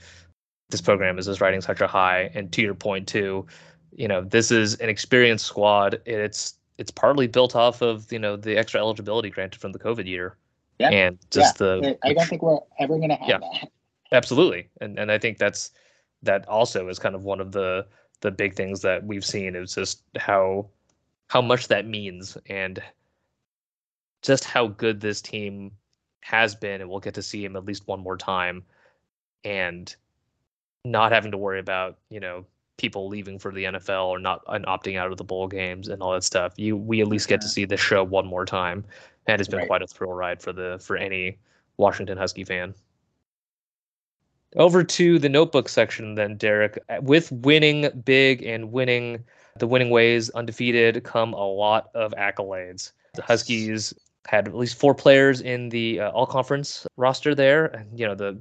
[0.69, 3.45] This program is just riding such a high, and to your point too,
[3.91, 6.01] you know this is an experienced squad.
[6.05, 10.07] It's it's partly built off of you know the extra eligibility granted from the COVID
[10.07, 10.37] year.
[10.79, 10.89] Yeah.
[10.89, 11.67] And just yeah.
[11.67, 13.69] the I don't think we're ever going to have yeah, that.
[14.11, 14.69] Absolutely.
[14.81, 15.71] And and I think that's
[16.23, 17.85] that also is kind of one of the
[18.21, 20.67] the big things that we've seen is just how
[21.27, 22.81] how much that means and
[24.21, 25.71] just how good this team
[26.25, 28.63] has been and we'll get to see him at least one more time
[29.43, 29.95] and
[30.83, 32.43] not having to worry about, you know,
[32.77, 36.01] people leaving for the NFL or not and opting out of the bowl games and
[36.01, 36.53] all that stuff.
[36.57, 37.51] You we at least get to mm-hmm.
[37.51, 38.83] see the show one more time,
[39.27, 39.67] and it's been right.
[39.67, 41.37] quite a thrill ride for the for any
[41.77, 42.73] Washington Husky fan.
[44.55, 46.79] Over to the notebook section then, Derek.
[47.01, 49.23] With winning big and winning
[49.57, 52.93] the winning ways undefeated come a lot of accolades.
[53.13, 53.93] The Huskies
[54.27, 57.65] had at least four players in the uh, all conference roster there.
[57.65, 58.39] And, you know, the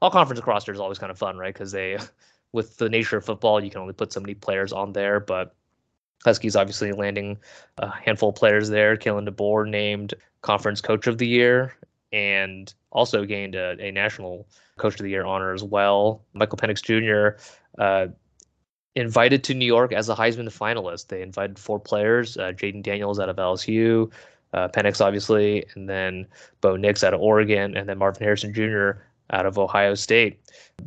[0.00, 1.52] all conference roster is always kind of fun, right?
[1.52, 1.98] Because they
[2.52, 5.20] with the nature of football, you can only put so many players on there.
[5.20, 5.54] But
[6.24, 7.38] Huskies obviously landing
[7.78, 8.96] a handful of players there.
[8.96, 11.74] Kalen DeBoer named Conference Coach of the Year
[12.12, 14.46] and also gained a, a National
[14.78, 16.24] Coach of the Year honor as well.
[16.32, 17.38] Michael Penix Jr.
[17.82, 18.06] Uh,
[18.94, 21.08] invited to New York as a Heisman finalist.
[21.08, 24.10] They invited four players: uh, Jayden Daniels out of LSU,
[24.54, 26.26] uh, Penix obviously, and then
[26.60, 30.40] Bo Nix out of Oregon, and then Marvin Harrison Jr out of Ohio State.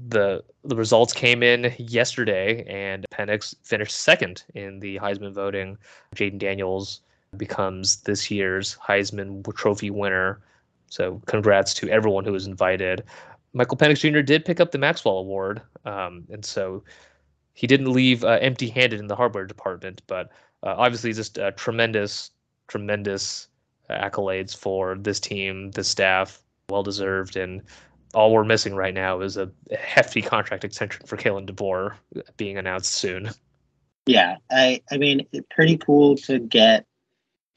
[0.09, 5.77] The the results came in yesterday, and Penix finished second in the Heisman voting.
[6.15, 7.01] Jayden Daniels
[7.35, 10.41] becomes this year's Heisman Trophy winner.
[10.89, 13.03] So congrats to everyone who was invited.
[13.53, 14.21] Michael Penix Jr.
[14.21, 16.83] did pick up the Maxwell Award, um, and so
[17.53, 20.01] he didn't leave uh, empty-handed in the hardware department.
[20.07, 20.31] But
[20.63, 22.31] uh, obviously, just uh, tremendous,
[22.67, 23.47] tremendous
[23.89, 27.61] accolades for this team, the staff, well deserved, and
[28.13, 31.95] all we're missing right now is a hefty contract extension for Kalen DeBoer
[32.37, 33.29] being announced soon.
[34.05, 36.85] Yeah, I I mean, pretty cool to get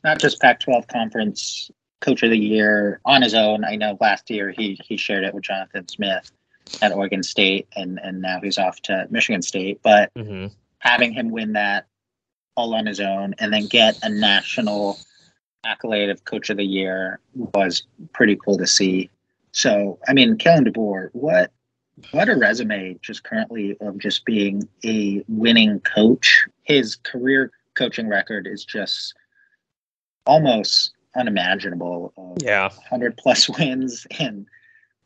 [0.02, 1.70] not just Pac-12 conference
[2.00, 3.64] coach of the year on his own.
[3.64, 6.30] I know last year he he shared it with Jonathan Smith
[6.82, 9.80] at Oregon State, and and now he's off to Michigan State.
[9.82, 10.48] But mm-hmm.
[10.78, 11.86] having him win that
[12.56, 14.98] all on his own, and then get a national
[15.64, 17.82] accolade of coach of the year was
[18.12, 19.10] pretty cool to see.
[19.52, 21.50] So, I mean, Kalen DeBoer, what
[22.12, 26.46] what a resume just currently of just being a winning coach.
[26.62, 29.14] His career coaching record is just
[30.26, 32.12] almost unimaginable.
[32.42, 34.46] yeah, hundred plus wins and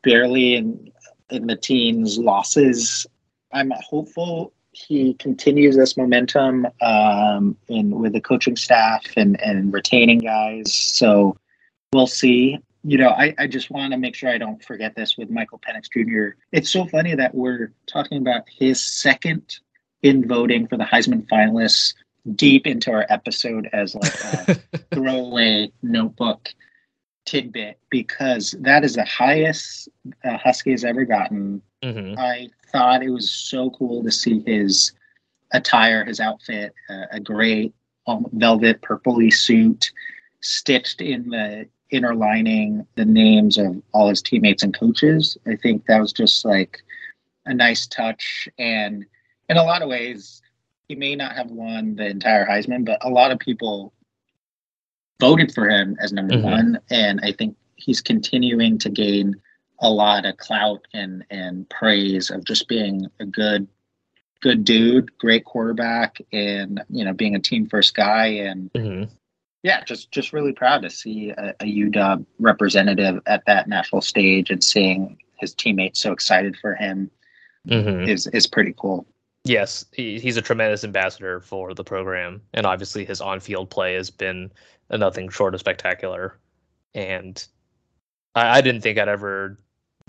[0.03, 0.91] barely in
[1.29, 3.05] in the teens losses.
[3.51, 10.19] I'm hopeful he continues this momentum um, in with the coaching staff and and retaining
[10.19, 10.73] guys.
[10.73, 11.37] So
[11.93, 15.17] we'll see you know, I, I just want to make sure I don't forget this
[15.17, 16.37] with Michael Penix Jr.
[16.51, 19.57] It's so funny that we're talking about his second
[20.03, 21.95] in voting for the Heisman finalists
[22.35, 24.55] deep into our episode as like a
[24.93, 26.49] throwaway notebook
[27.25, 29.89] tidbit because that is the highest
[30.23, 31.61] uh, Husky has ever gotten.
[31.83, 32.17] Mm-hmm.
[32.19, 34.93] I thought it was so cool to see his
[35.51, 37.73] attire, his outfit, uh, a great
[38.07, 39.91] um, velvet purpley suit
[40.41, 45.37] stitched in the inner lining, the names of all his teammates and coaches.
[45.47, 46.81] I think that was just like
[47.45, 48.47] a nice touch.
[48.57, 49.05] And
[49.49, 50.41] in a lot of ways,
[50.87, 53.93] he may not have won the entire Heisman, but a lot of people
[55.19, 56.45] voted for him as number mm-hmm.
[56.45, 56.79] one.
[56.89, 59.35] And I think he's continuing to gain
[59.79, 63.67] a lot of clout and, and praise of just being a good
[64.41, 69.13] good dude, great quarterback, and you know, being a team first guy and mm-hmm
[69.65, 74.51] yeah, just just really proud to see a, a UW representative at that national stage
[74.51, 77.09] and seeing his teammates so excited for him
[77.67, 78.07] mm-hmm.
[78.07, 79.07] is is pretty cool.
[79.43, 84.11] Yes, he, he's a tremendous ambassador for the program, and obviously his on-field play has
[84.11, 84.51] been
[84.91, 86.37] nothing short of spectacular.
[86.93, 87.45] And
[88.35, 89.59] I, I didn't think I'd ever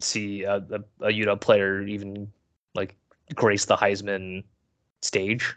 [0.00, 2.30] see a, a, a UW player even
[2.74, 2.94] like
[3.34, 4.44] grace the Heisman
[5.02, 5.54] stage,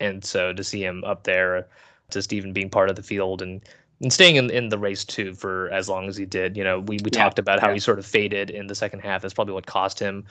[0.00, 1.68] and so to see him up there
[2.10, 3.62] just even being part of the field and
[4.00, 6.56] and staying in, in the race too for as long as he did.
[6.56, 7.74] You know, we, we Yeah, talked about how yeah.
[7.74, 9.22] he sort of faded in the second half.
[9.22, 10.24] That's probably what cost him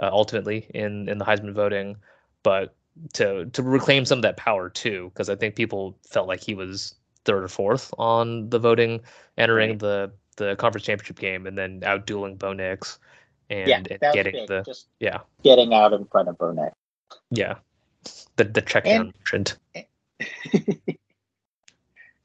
[0.00, 1.96] uh, ultimately in in the Heisman voting.
[2.42, 2.74] But
[3.14, 6.54] to to reclaim some of that power too, because I think people felt like he
[6.54, 6.94] was
[7.24, 9.00] third or fourth on the voting
[9.38, 9.78] entering Right.
[9.78, 12.98] the the conference championship game, and then out dueling Bo Nix
[13.50, 14.48] and, yeah, and getting big.
[14.48, 16.72] the Just yeah getting out in front of Bonet.
[17.30, 17.56] yeah
[18.36, 19.54] the the check down trend.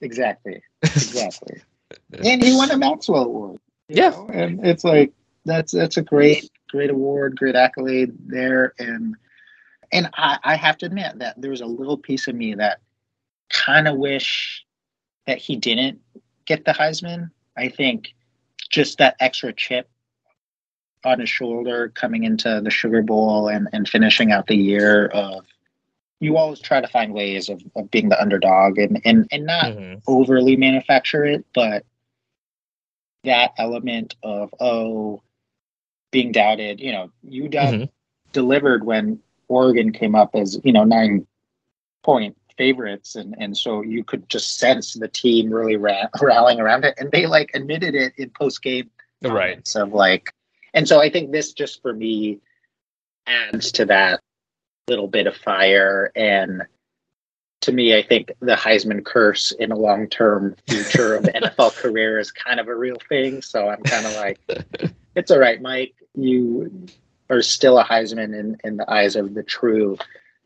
[0.02, 1.62] exactly, exactly.
[2.24, 3.60] and he won a Maxwell Award.
[3.90, 4.10] Yeah.
[4.10, 5.14] know, and it's like
[5.46, 9.16] that's that's a great great award, great accolade there, and
[9.92, 12.80] and I, I have to admit that there was a little piece of me that
[13.50, 14.66] kind of wish
[15.28, 16.02] that he didn't
[16.46, 17.30] get the Heisman.
[17.56, 18.16] I think
[18.70, 19.88] just that extra chip
[21.06, 25.46] on his shoulder coming into the Sugar Bowl and, and finishing out the year of
[26.20, 29.72] you always try to find ways of, of being the underdog and, and, and not
[29.72, 30.02] Mhm.
[30.08, 31.86] overly manufacture it, but
[33.24, 35.22] that element of oh
[36.10, 37.90] being doubted, you know, UW Mhm.
[38.32, 39.20] delivered when
[39.50, 41.28] Oregon came up as, you know, nine
[42.04, 46.84] point favorites and and so you could just sense the team really ra- rallying around
[46.84, 48.90] it and they like admitted it in post game
[49.26, 49.68] oh, Right.
[49.76, 50.34] of like
[50.74, 52.40] and so I think this just for me
[53.26, 54.22] adds to that
[54.88, 56.64] little bit of fire and
[57.62, 62.20] to me I think the Heisman curse in a long term future of NFL career
[62.20, 64.40] is kind of a real thing so I'm kind of like
[65.16, 66.88] it's all right Mike you
[67.30, 69.98] are still a Heisman in, in the eyes of the true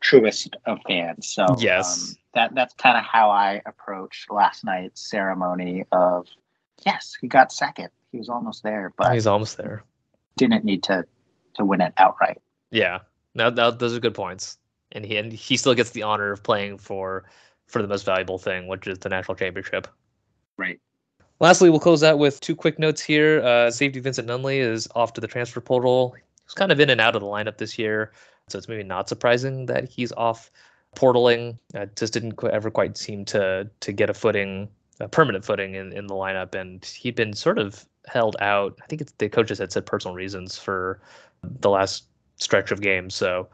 [0.02, 2.10] truest of fans so Yes.
[2.12, 6.28] um, that that's kind of how I approached last night's ceremony of
[6.86, 9.84] yes he got second he was almost there but He's almost there.
[10.38, 11.06] didn't need to
[11.54, 12.38] to win it outright.
[12.72, 13.00] Yeah,
[13.36, 14.58] no, no, those are good points,
[14.94, 17.26] and he and he still gets the honor of playing for
[17.68, 19.88] for the most valuable thing, which is the national championship.
[20.58, 20.80] Right.
[21.42, 23.42] Lastly, we'll close out with two quick notes here.
[23.44, 26.16] Uh, safety Vincent Nunley is off to the transfer portal.
[26.46, 28.14] He's kind of in and out of the lineup this year,
[28.52, 30.52] so it's maybe not surprising that he's off
[30.96, 31.58] portaling.
[31.74, 35.94] Uh, just didn't ever quite seem to to get a footing, a permanent footing in,
[35.94, 38.80] in the lineup, and he'd been sort of held out.
[38.82, 41.02] I think the coaches had said personal reasons for
[41.44, 43.16] the last stretch of games.
[43.16, 43.48] So,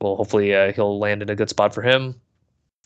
[0.00, 2.20] well, hopefully uh, he'll land in a good spot for him.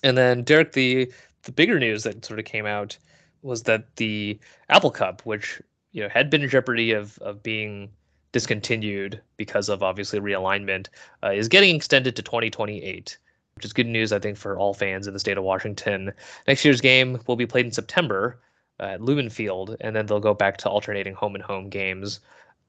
[0.03, 1.13] And then Derek, the
[1.45, 2.97] the bigger news that sort of came out
[3.43, 4.39] was that the
[4.69, 5.61] Apple Cup, which
[5.93, 7.91] you know had been in jeopardy of of being
[8.33, 10.89] discontinued because of obviously realignment,
[11.23, 13.19] uh, is getting extended to 2028,
[13.55, 16.13] which is good news I think for all fans in the state of Washington.
[16.47, 18.41] Next year's game will be played in September
[18.79, 22.21] at Lumen Field, and then they'll go back to alternating home and home games.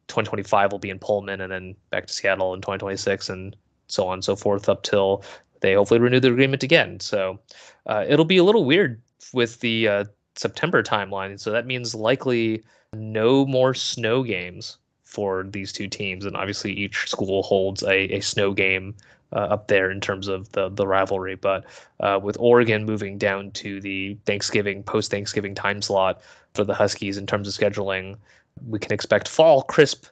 [0.07, 3.55] 2025 will be in Pullman, and then back to Seattle in 2026, and
[3.87, 5.23] so on and so forth up till
[5.61, 6.99] they hopefully renew the agreement again.
[6.99, 7.39] So
[7.85, 9.01] uh, it'll be a little weird
[9.33, 10.05] with the uh,
[10.35, 11.39] September timeline.
[11.39, 14.77] So that means likely no more snow games
[15.11, 18.95] for these two teams, and obviously each school holds a, a snow game
[19.33, 21.35] uh, up there in terms of the the rivalry.
[21.35, 21.65] But
[21.99, 26.21] uh, with Oregon moving down to the Thanksgiving post Thanksgiving time slot
[26.53, 28.15] for the Huskies in terms of scheduling,
[28.65, 30.05] we can expect fall crisp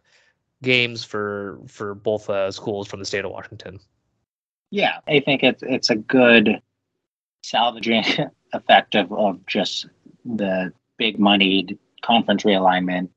[0.61, 3.79] games for for both uh, schools from the state of Washington.
[4.71, 6.61] Yeah, I think it's it's a good
[7.41, 8.03] salvaging
[8.53, 9.87] effect of, of just
[10.25, 13.09] the big moneyed conference realignment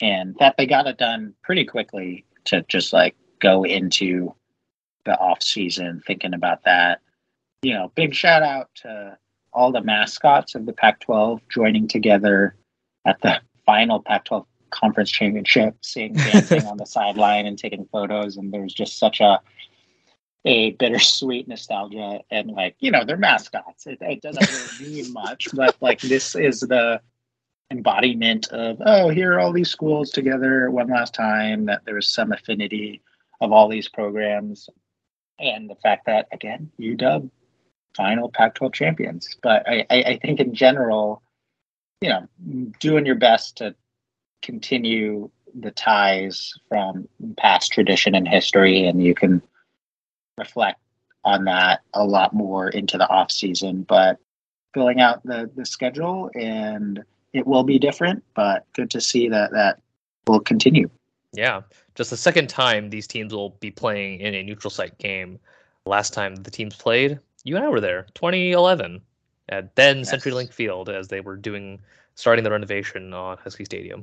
[0.00, 4.34] and that they got it done pretty quickly to just like go into
[5.04, 7.00] the off season thinking about that.
[7.62, 9.18] You know, big shout out to
[9.52, 12.56] all the mascots of the Pac 12 joining together
[13.04, 18.36] at the final Pac 12 conference championship, seeing dancing on the sideline and taking photos.
[18.36, 19.40] And there's just such a
[20.46, 25.48] a bittersweet nostalgia and like you know they're mascots it, it doesn't really mean much
[25.52, 26.98] but like this is the
[27.70, 32.32] embodiment of oh here are all these schools together one last time that there's some
[32.32, 33.00] affinity
[33.40, 34.68] of all these programs.
[35.38, 37.30] And the fact that again uw
[37.96, 39.36] final pac 12 champions.
[39.42, 41.22] But I, I i think in general
[42.00, 42.26] you know
[42.80, 43.74] doing your best to
[44.42, 49.42] continue the ties from past tradition and history and you can
[50.38, 50.80] reflect
[51.24, 53.82] on that a lot more into the off season.
[53.82, 54.18] But
[54.74, 59.50] filling out the the schedule and it will be different but good to see that
[59.52, 59.80] that
[60.26, 60.88] will continue
[61.32, 61.62] Yeah,
[61.94, 65.38] just the second time these teams will be playing in a neutral site game.
[65.86, 69.00] Last time the teams played, you and I were there, 2011,
[69.48, 70.10] at then Yes.
[70.12, 71.80] CenturyLink Field as they were doing
[72.16, 74.02] starting the renovation on Husky Stadium.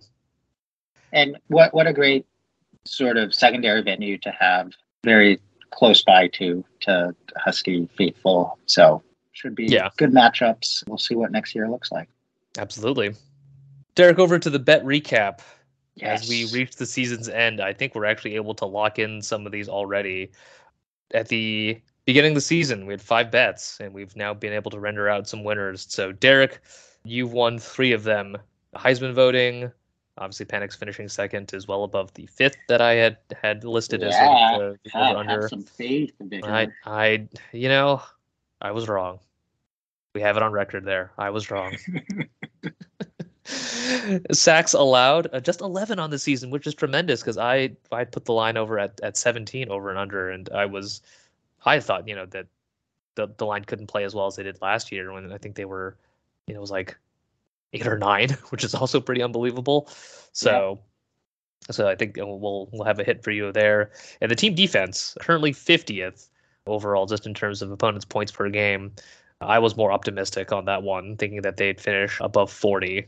[1.13, 2.25] and what what a great
[2.85, 4.71] sort of secondary venue to have
[5.03, 5.39] very
[5.71, 9.01] close by to to husky faithful so
[9.33, 9.89] should be Yeah.
[9.97, 12.09] good matchups we'll see what next year looks like
[12.57, 13.13] Absolutely.
[13.95, 15.39] Derek, over to the bet recap.
[15.95, 16.23] Yes.
[16.23, 19.45] As we reach the season's end, I think we're actually able to lock in some
[19.47, 20.31] of these already.
[21.13, 24.69] At the beginning of the season, we had five bets, and we've now been able
[24.71, 25.87] to render out some winners.
[25.89, 26.61] So, Derek,
[27.03, 28.37] you've won three of them.
[28.75, 29.71] Heisman voting,
[30.19, 34.13] obviously, Penix finishing second is well above the fifth that I had had listed as
[34.13, 35.41] Yeah, the, the God, over-under.
[35.41, 36.13] have some faith.
[36.43, 38.03] I, I, you know,
[38.61, 39.19] I was wrong.
[40.13, 41.11] We have it on record there.
[41.17, 41.75] I was wrong.
[44.31, 48.25] Sacks allowed uh, just 11 on the season, which is tremendous because I I put
[48.25, 51.01] the line over at, at 17 over and under, and I was
[51.65, 52.47] I thought you know that
[53.15, 55.55] the the line couldn't play as well as they did last year when I think
[55.55, 55.97] they were
[56.47, 56.97] you know it was like
[57.73, 59.89] eight or nine, which is also pretty unbelievable.
[60.33, 60.79] So.
[61.69, 63.91] So I think uh, we'll we'll have a hit for you there.
[64.21, 66.29] And the team defense currently 50th
[66.65, 68.93] overall, just in terms of opponents' points per game.
[69.41, 73.05] I was more optimistic on that one, thinking that they'd finish above 40,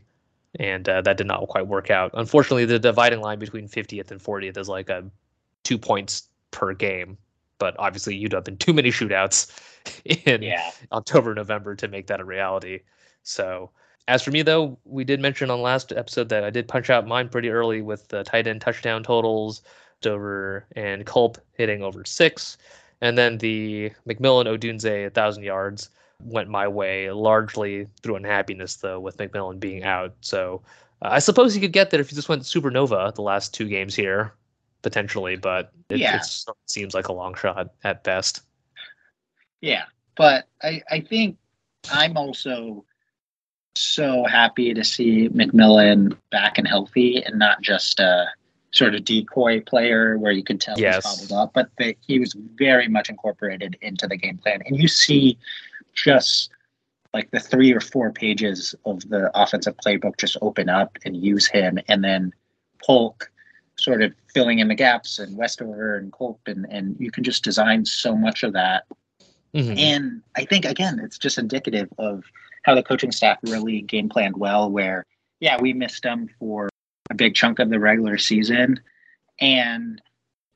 [0.58, 2.10] and uh, that did not quite work out.
[2.14, 5.04] Unfortunately, the dividing line between 50th and 40th is like a
[5.62, 7.16] two points per game.
[7.58, 9.52] But obviously, you'd have been too many shootouts
[10.26, 10.70] in yeah.
[10.92, 12.80] October, November to make that a reality.
[13.22, 13.70] So,
[14.08, 17.06] as for me, though, we did mention on last episode that I did punch out
[17.06, 19.62] mine pretty early with the tight end touchdown totals,
[20.00, 22.56] Dover and Culp hitting over six.
[23.02, 25.90] And then the McMillan Odunze 1,000 yards
[26.22, 30.14] went my way largely through unhappiness, though, with McMillan being out.
[30.20, 30.62] So
[31.02, 33.68] uh, I suppose you could get there if you just went supernova the last two
[33.68, 34.32] games here,
[34.82, 36.20] potentially, but it, Yeah.
[36.66, 38.42] seems like a long shot at best.
[39.60, 39.84] Yeah,
[40.16, 41.36] but I, I think
[41.90, 42.84] I'm also
[43.74, 48.26] so happy to see McMillan back and healthy and not just a
[48.72, 51.18] sort of decoy player where you could tell Yes.
[51.18, 54.62] he's bobbled up, but that he was very much incorporated into the game plan.
[54.66, 55.38] And you see
[55.94, 56.50] just
[57.12, 61.46] like the three or four pages of the offensive playbook just open up and use
[61.46, 62.32] him and then
[62.84, 63.30] Polk
[63.76, 67.42] sort of filling in the gaps and Westover and Culp and, and you can just
[67.42, 68.84] design so much of that
[69.54, 69.78] Mhm.
[69.78, 72.22] and I think again, it's just indicative of
[72.62, 74.70] how the coaching staff really game planned well.
[74.70, 75.04] Where
[75.40, 76.68] yeah, we missed him for
[77.10, 78.78] a big chunk of the regular season,
[79.40, 80.00] and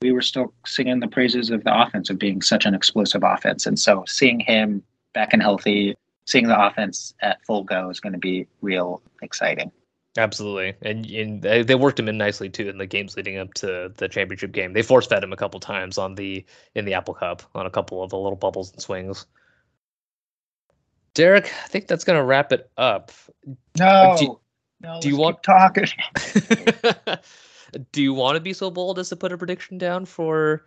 [0.01, 3.67] we were still singing the praises of the offense of being such an explosive offense.
[3.67, 4.83] And so seeing him
[5.15, 5.97] back and healthy,
[6.27, 9.73] seeing the offense at full go is going to be real exciting.
[10.17, 13.53] Absolutely, and, and they they worked him in nicely too in the games leading up
[13.55, 14.73] to the championship game.
[14.73, 16.45] They force fed him a couple times on the
[16.77, 19.27] in the Apple Cup on a couple of the little bubbles and swings.
[21.15, 23.11] Derek, I think that's gonna wrap it up.
[23.77, 24.41] No, do-
[24.81, 25.01] no.
[25.01, 25.89] do you want- keep talking?
[27.93, 30.65] Do you want to be so bold as to put a prediction down for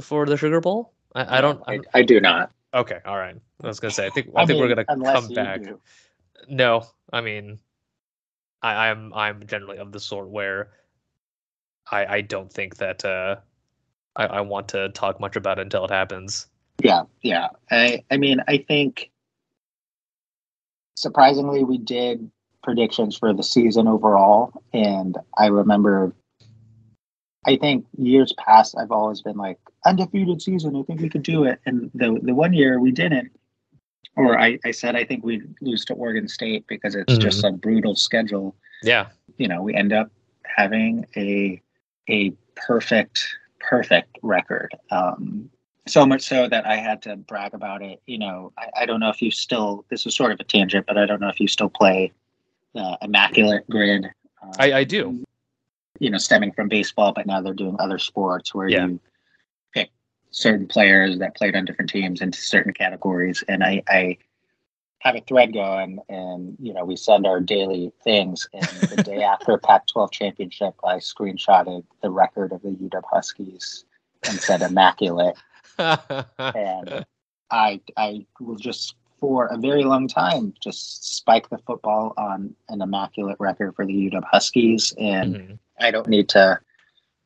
[0.00, 0.92] for the Sugar Bowl?
[1.14, 1.62] I, I don't.
[1.66, 2.52] I, I do not.
[2.74, 3.36] Okay, all right.
[3.62, 4.06] I was gonna say.
[4.06, 5.62] I think I, think we're gonna come back.
[5.62, 5.80] do.
[6.48, 7.58] No, I mean,
[8.62, 10.70] I, I'm I'm generally of the sort where
[11.90, 13.36] I I don't think that uh,
[14.16, 16.46] I I want to talk much about it until it happens.
[16.82, 17.48] Yeah, yeah.
[17.70, 19.10] I I mean, I think
[20.96, 22.30] surprisingly we did
[22.62, 26.14] predictions for the season overall and I remember
[27.46, 31.44] I think years past I've always been like undefeated season, I think we could do
[31.44, 31.60] it.
[31.66, 33.32] And the the one year we didn't
[34.16, 37.52] or I, I said I think we'd lose to Oregon State because it's just a
[37.52, 38.54] brutal schedule.
[38.82, 40.10] Yeah, You know, we end up
[40.44, 41.62] having a
[42.10, 43.26] a perfect
[43.60, 44.74] perfect record.
[44.90, 45.48] Um,
[45.86, 48.02] so much so that I had to brag about it.
[48.06, 49.84] You know, I, I don't know if you still.
[49.88, 52.12] This is sort of a tangent, but I don't know if you still play
[52.74, 54.06] the immaculate grid.
[54.42, 55.24] um, I I do.
[56.00, 58.86] You know, stemming from baseball, but now they're doing other sports where Yeah.
[58.86, 59.00] you
[59.74, 59.90] pick
[60.30, 63.44] certain players that played on different teams into certain categories.
[63.48, 64.18] And I, I
[65.00, 68.48] have a thread going, and you know, we send our daily things.
[68.52, 73.84] And the day after Pac-12 championship, I screenshotted the record of the UW Huskies
[74.28, 75.36] and said immaculate
[75.78, 77.04] and
[77.50, 82.82] I I will just for a very long time just spike the football on an
[82.82, 85.58] immaculate record for the UW Huskies, and Mhm.
[85.78, 86.58] I don't need to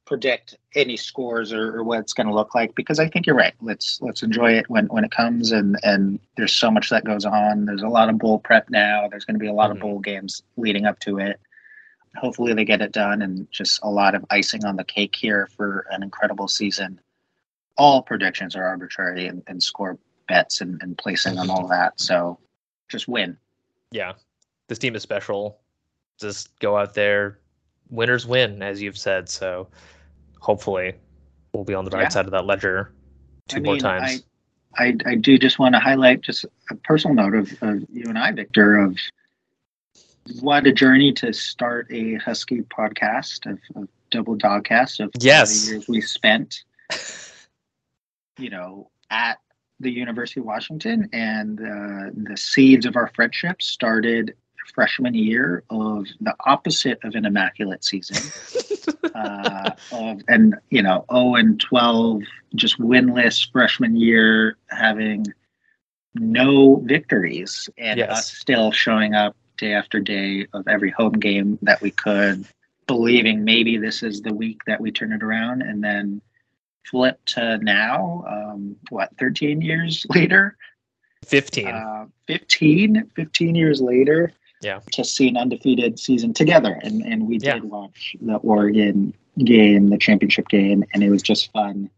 [0.04, 3.34] predict any scores or, or what it's going to look like because I think you're
[3.34, 3.54] right.
[3.62, 7.24] Let's let's enjoy it when when it comes, and and there's so much that goes
[7.24, 7.64] on.
[7.64, 9.08] There's a lot of bowl prep now.
[9.08, 9.76] There's going to be a lot Mhm.
[9.76, 11.40] of bowl games leading up to it.
[12.16, 15.48] Hopefully they get it done, and just a lot of icing on the cake here
[15.56, 17.00] for an incredible season
[17.78, 19.98] all predictions are arbitrary and, and score
[20.28, 22.00] bets and, and placing and all that.
[22.00, 22.38] So
[22.88, 23.36] just win.
[23.90, 24.12] yeah,
[24.68, 25.58] this team is special.
[26.20, 27.38] Just go out there,
[27.90, 29.28] winners win, as you've said.
[29.28, 29.68] So
[30.40, 30.94] hopefully,
[31.52, 32.08] we'll be on the right Yeah.
[32.08, 32.92] side of that ledger
[33.48, 34.24] two I more mean, times.
[34.78, 38.18] I, I do just want to highlight just a personal note of, of you and
[38.18, 38.98] I, Victor, of
[40.40, 45.64] What a journey to start a Husky podcast of, of double Dawgcast of yes.
[45.66, 46.64] the years we spent,
[48.38, 49.38] you know, at
[49.80, 54.34] the University of Washington, and uh, the seeds of our friendship started
[54.74, 58.16] freshman year of the opposite of an immaculate season.
[59.14, 62.22] uh, of and you know, 0 and 12,
[62.54, 65.26] just winless freshman year, having
[66.14, 68.10] no victories, and Yes.
[68.10, 72.44] us still showing up day after day of every home game that we could,
[72.86, 76.20] believing maybe this is the week that we turn it around, and then
[76.90, 80.56] flip to now, um, what, 13 years later?
[81.26, 81.66] 15.
[81.68, 84.32] Uh, 15, 15 years later
[84.62, 84.80] Yeah.
[84.92, 87.54] to see an undefeated season together and, and we Yeah.
[87.54, 91.90] did watch the oregon game the championship game and it was just fun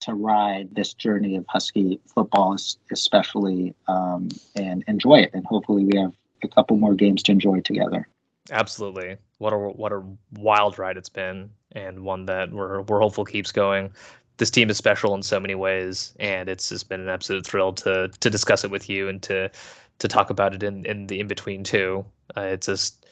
[0.00, 2.56] to ride this journey of husky football
[2.90, 6.12] especially um, and enjoy it and hopefully we have
[6.42, 8.08] a couple more games to enjoy together
[8.50, 9.16] Absolutely.
[9.38, 10.02] What a what a
[10.34, 13.92] wild ride it's been, and one that we're we're hopeful keeps going.
[14.36, 17.72] This team is special in so many ways, and it's just been an absolute thrill
[17.74, 19.50] to to discuss it with you and to
[19.98, 22.04] to talk about it in in the in between too.
[22.36, 23.06] Uh, it's just,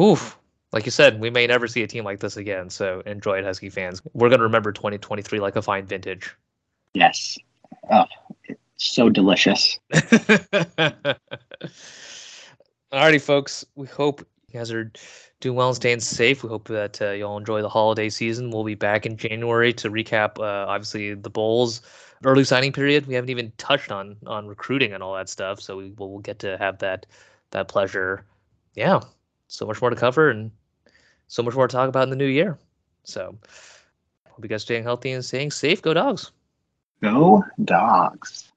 [0.00, 0.38] oof.
[0.70, 2.68] Like you said, we may never see a team like this again.
[2.68, 4.02] So enjoy it, Husky fans.
[4.12, 6.34] We're gonna remember 2023 like a fine vintage.
[6.94, 7.38] yes
[7.90, 8.04] oh
[8.44, 9.78] it's so delicious
[12.92, 13.66] Alrighty, folks.
[13.74, 14.90] We hope you guys are
[15.40, 16.42] doing well and staying safe.
[16.42, 18.50] We hope that uh, you all enjoy the holiday season.
[18.50, 21.82] We'll be back in January to recap, uh, obviously, the Bulls
[22.24, 23.06] early signing period.
[23.06, 26.20] We haven't even touched on on recruiting and all that stuff, so we will we'll
[26.20, 27.06] get to have that
[27.50, 28.24] that pleasure.
[28.74, 29.00] Yeah,
[29.48, 30.50] so much more to cover and
[31.26, 32.58] so much more to talk about in the new year.
[33.04, 33.36] So,
[34.28, 35.82] hope you guys staying healthy and staying safe.
[35.82, 36.30] Go dogs.
[37.02, 38.47] go dogs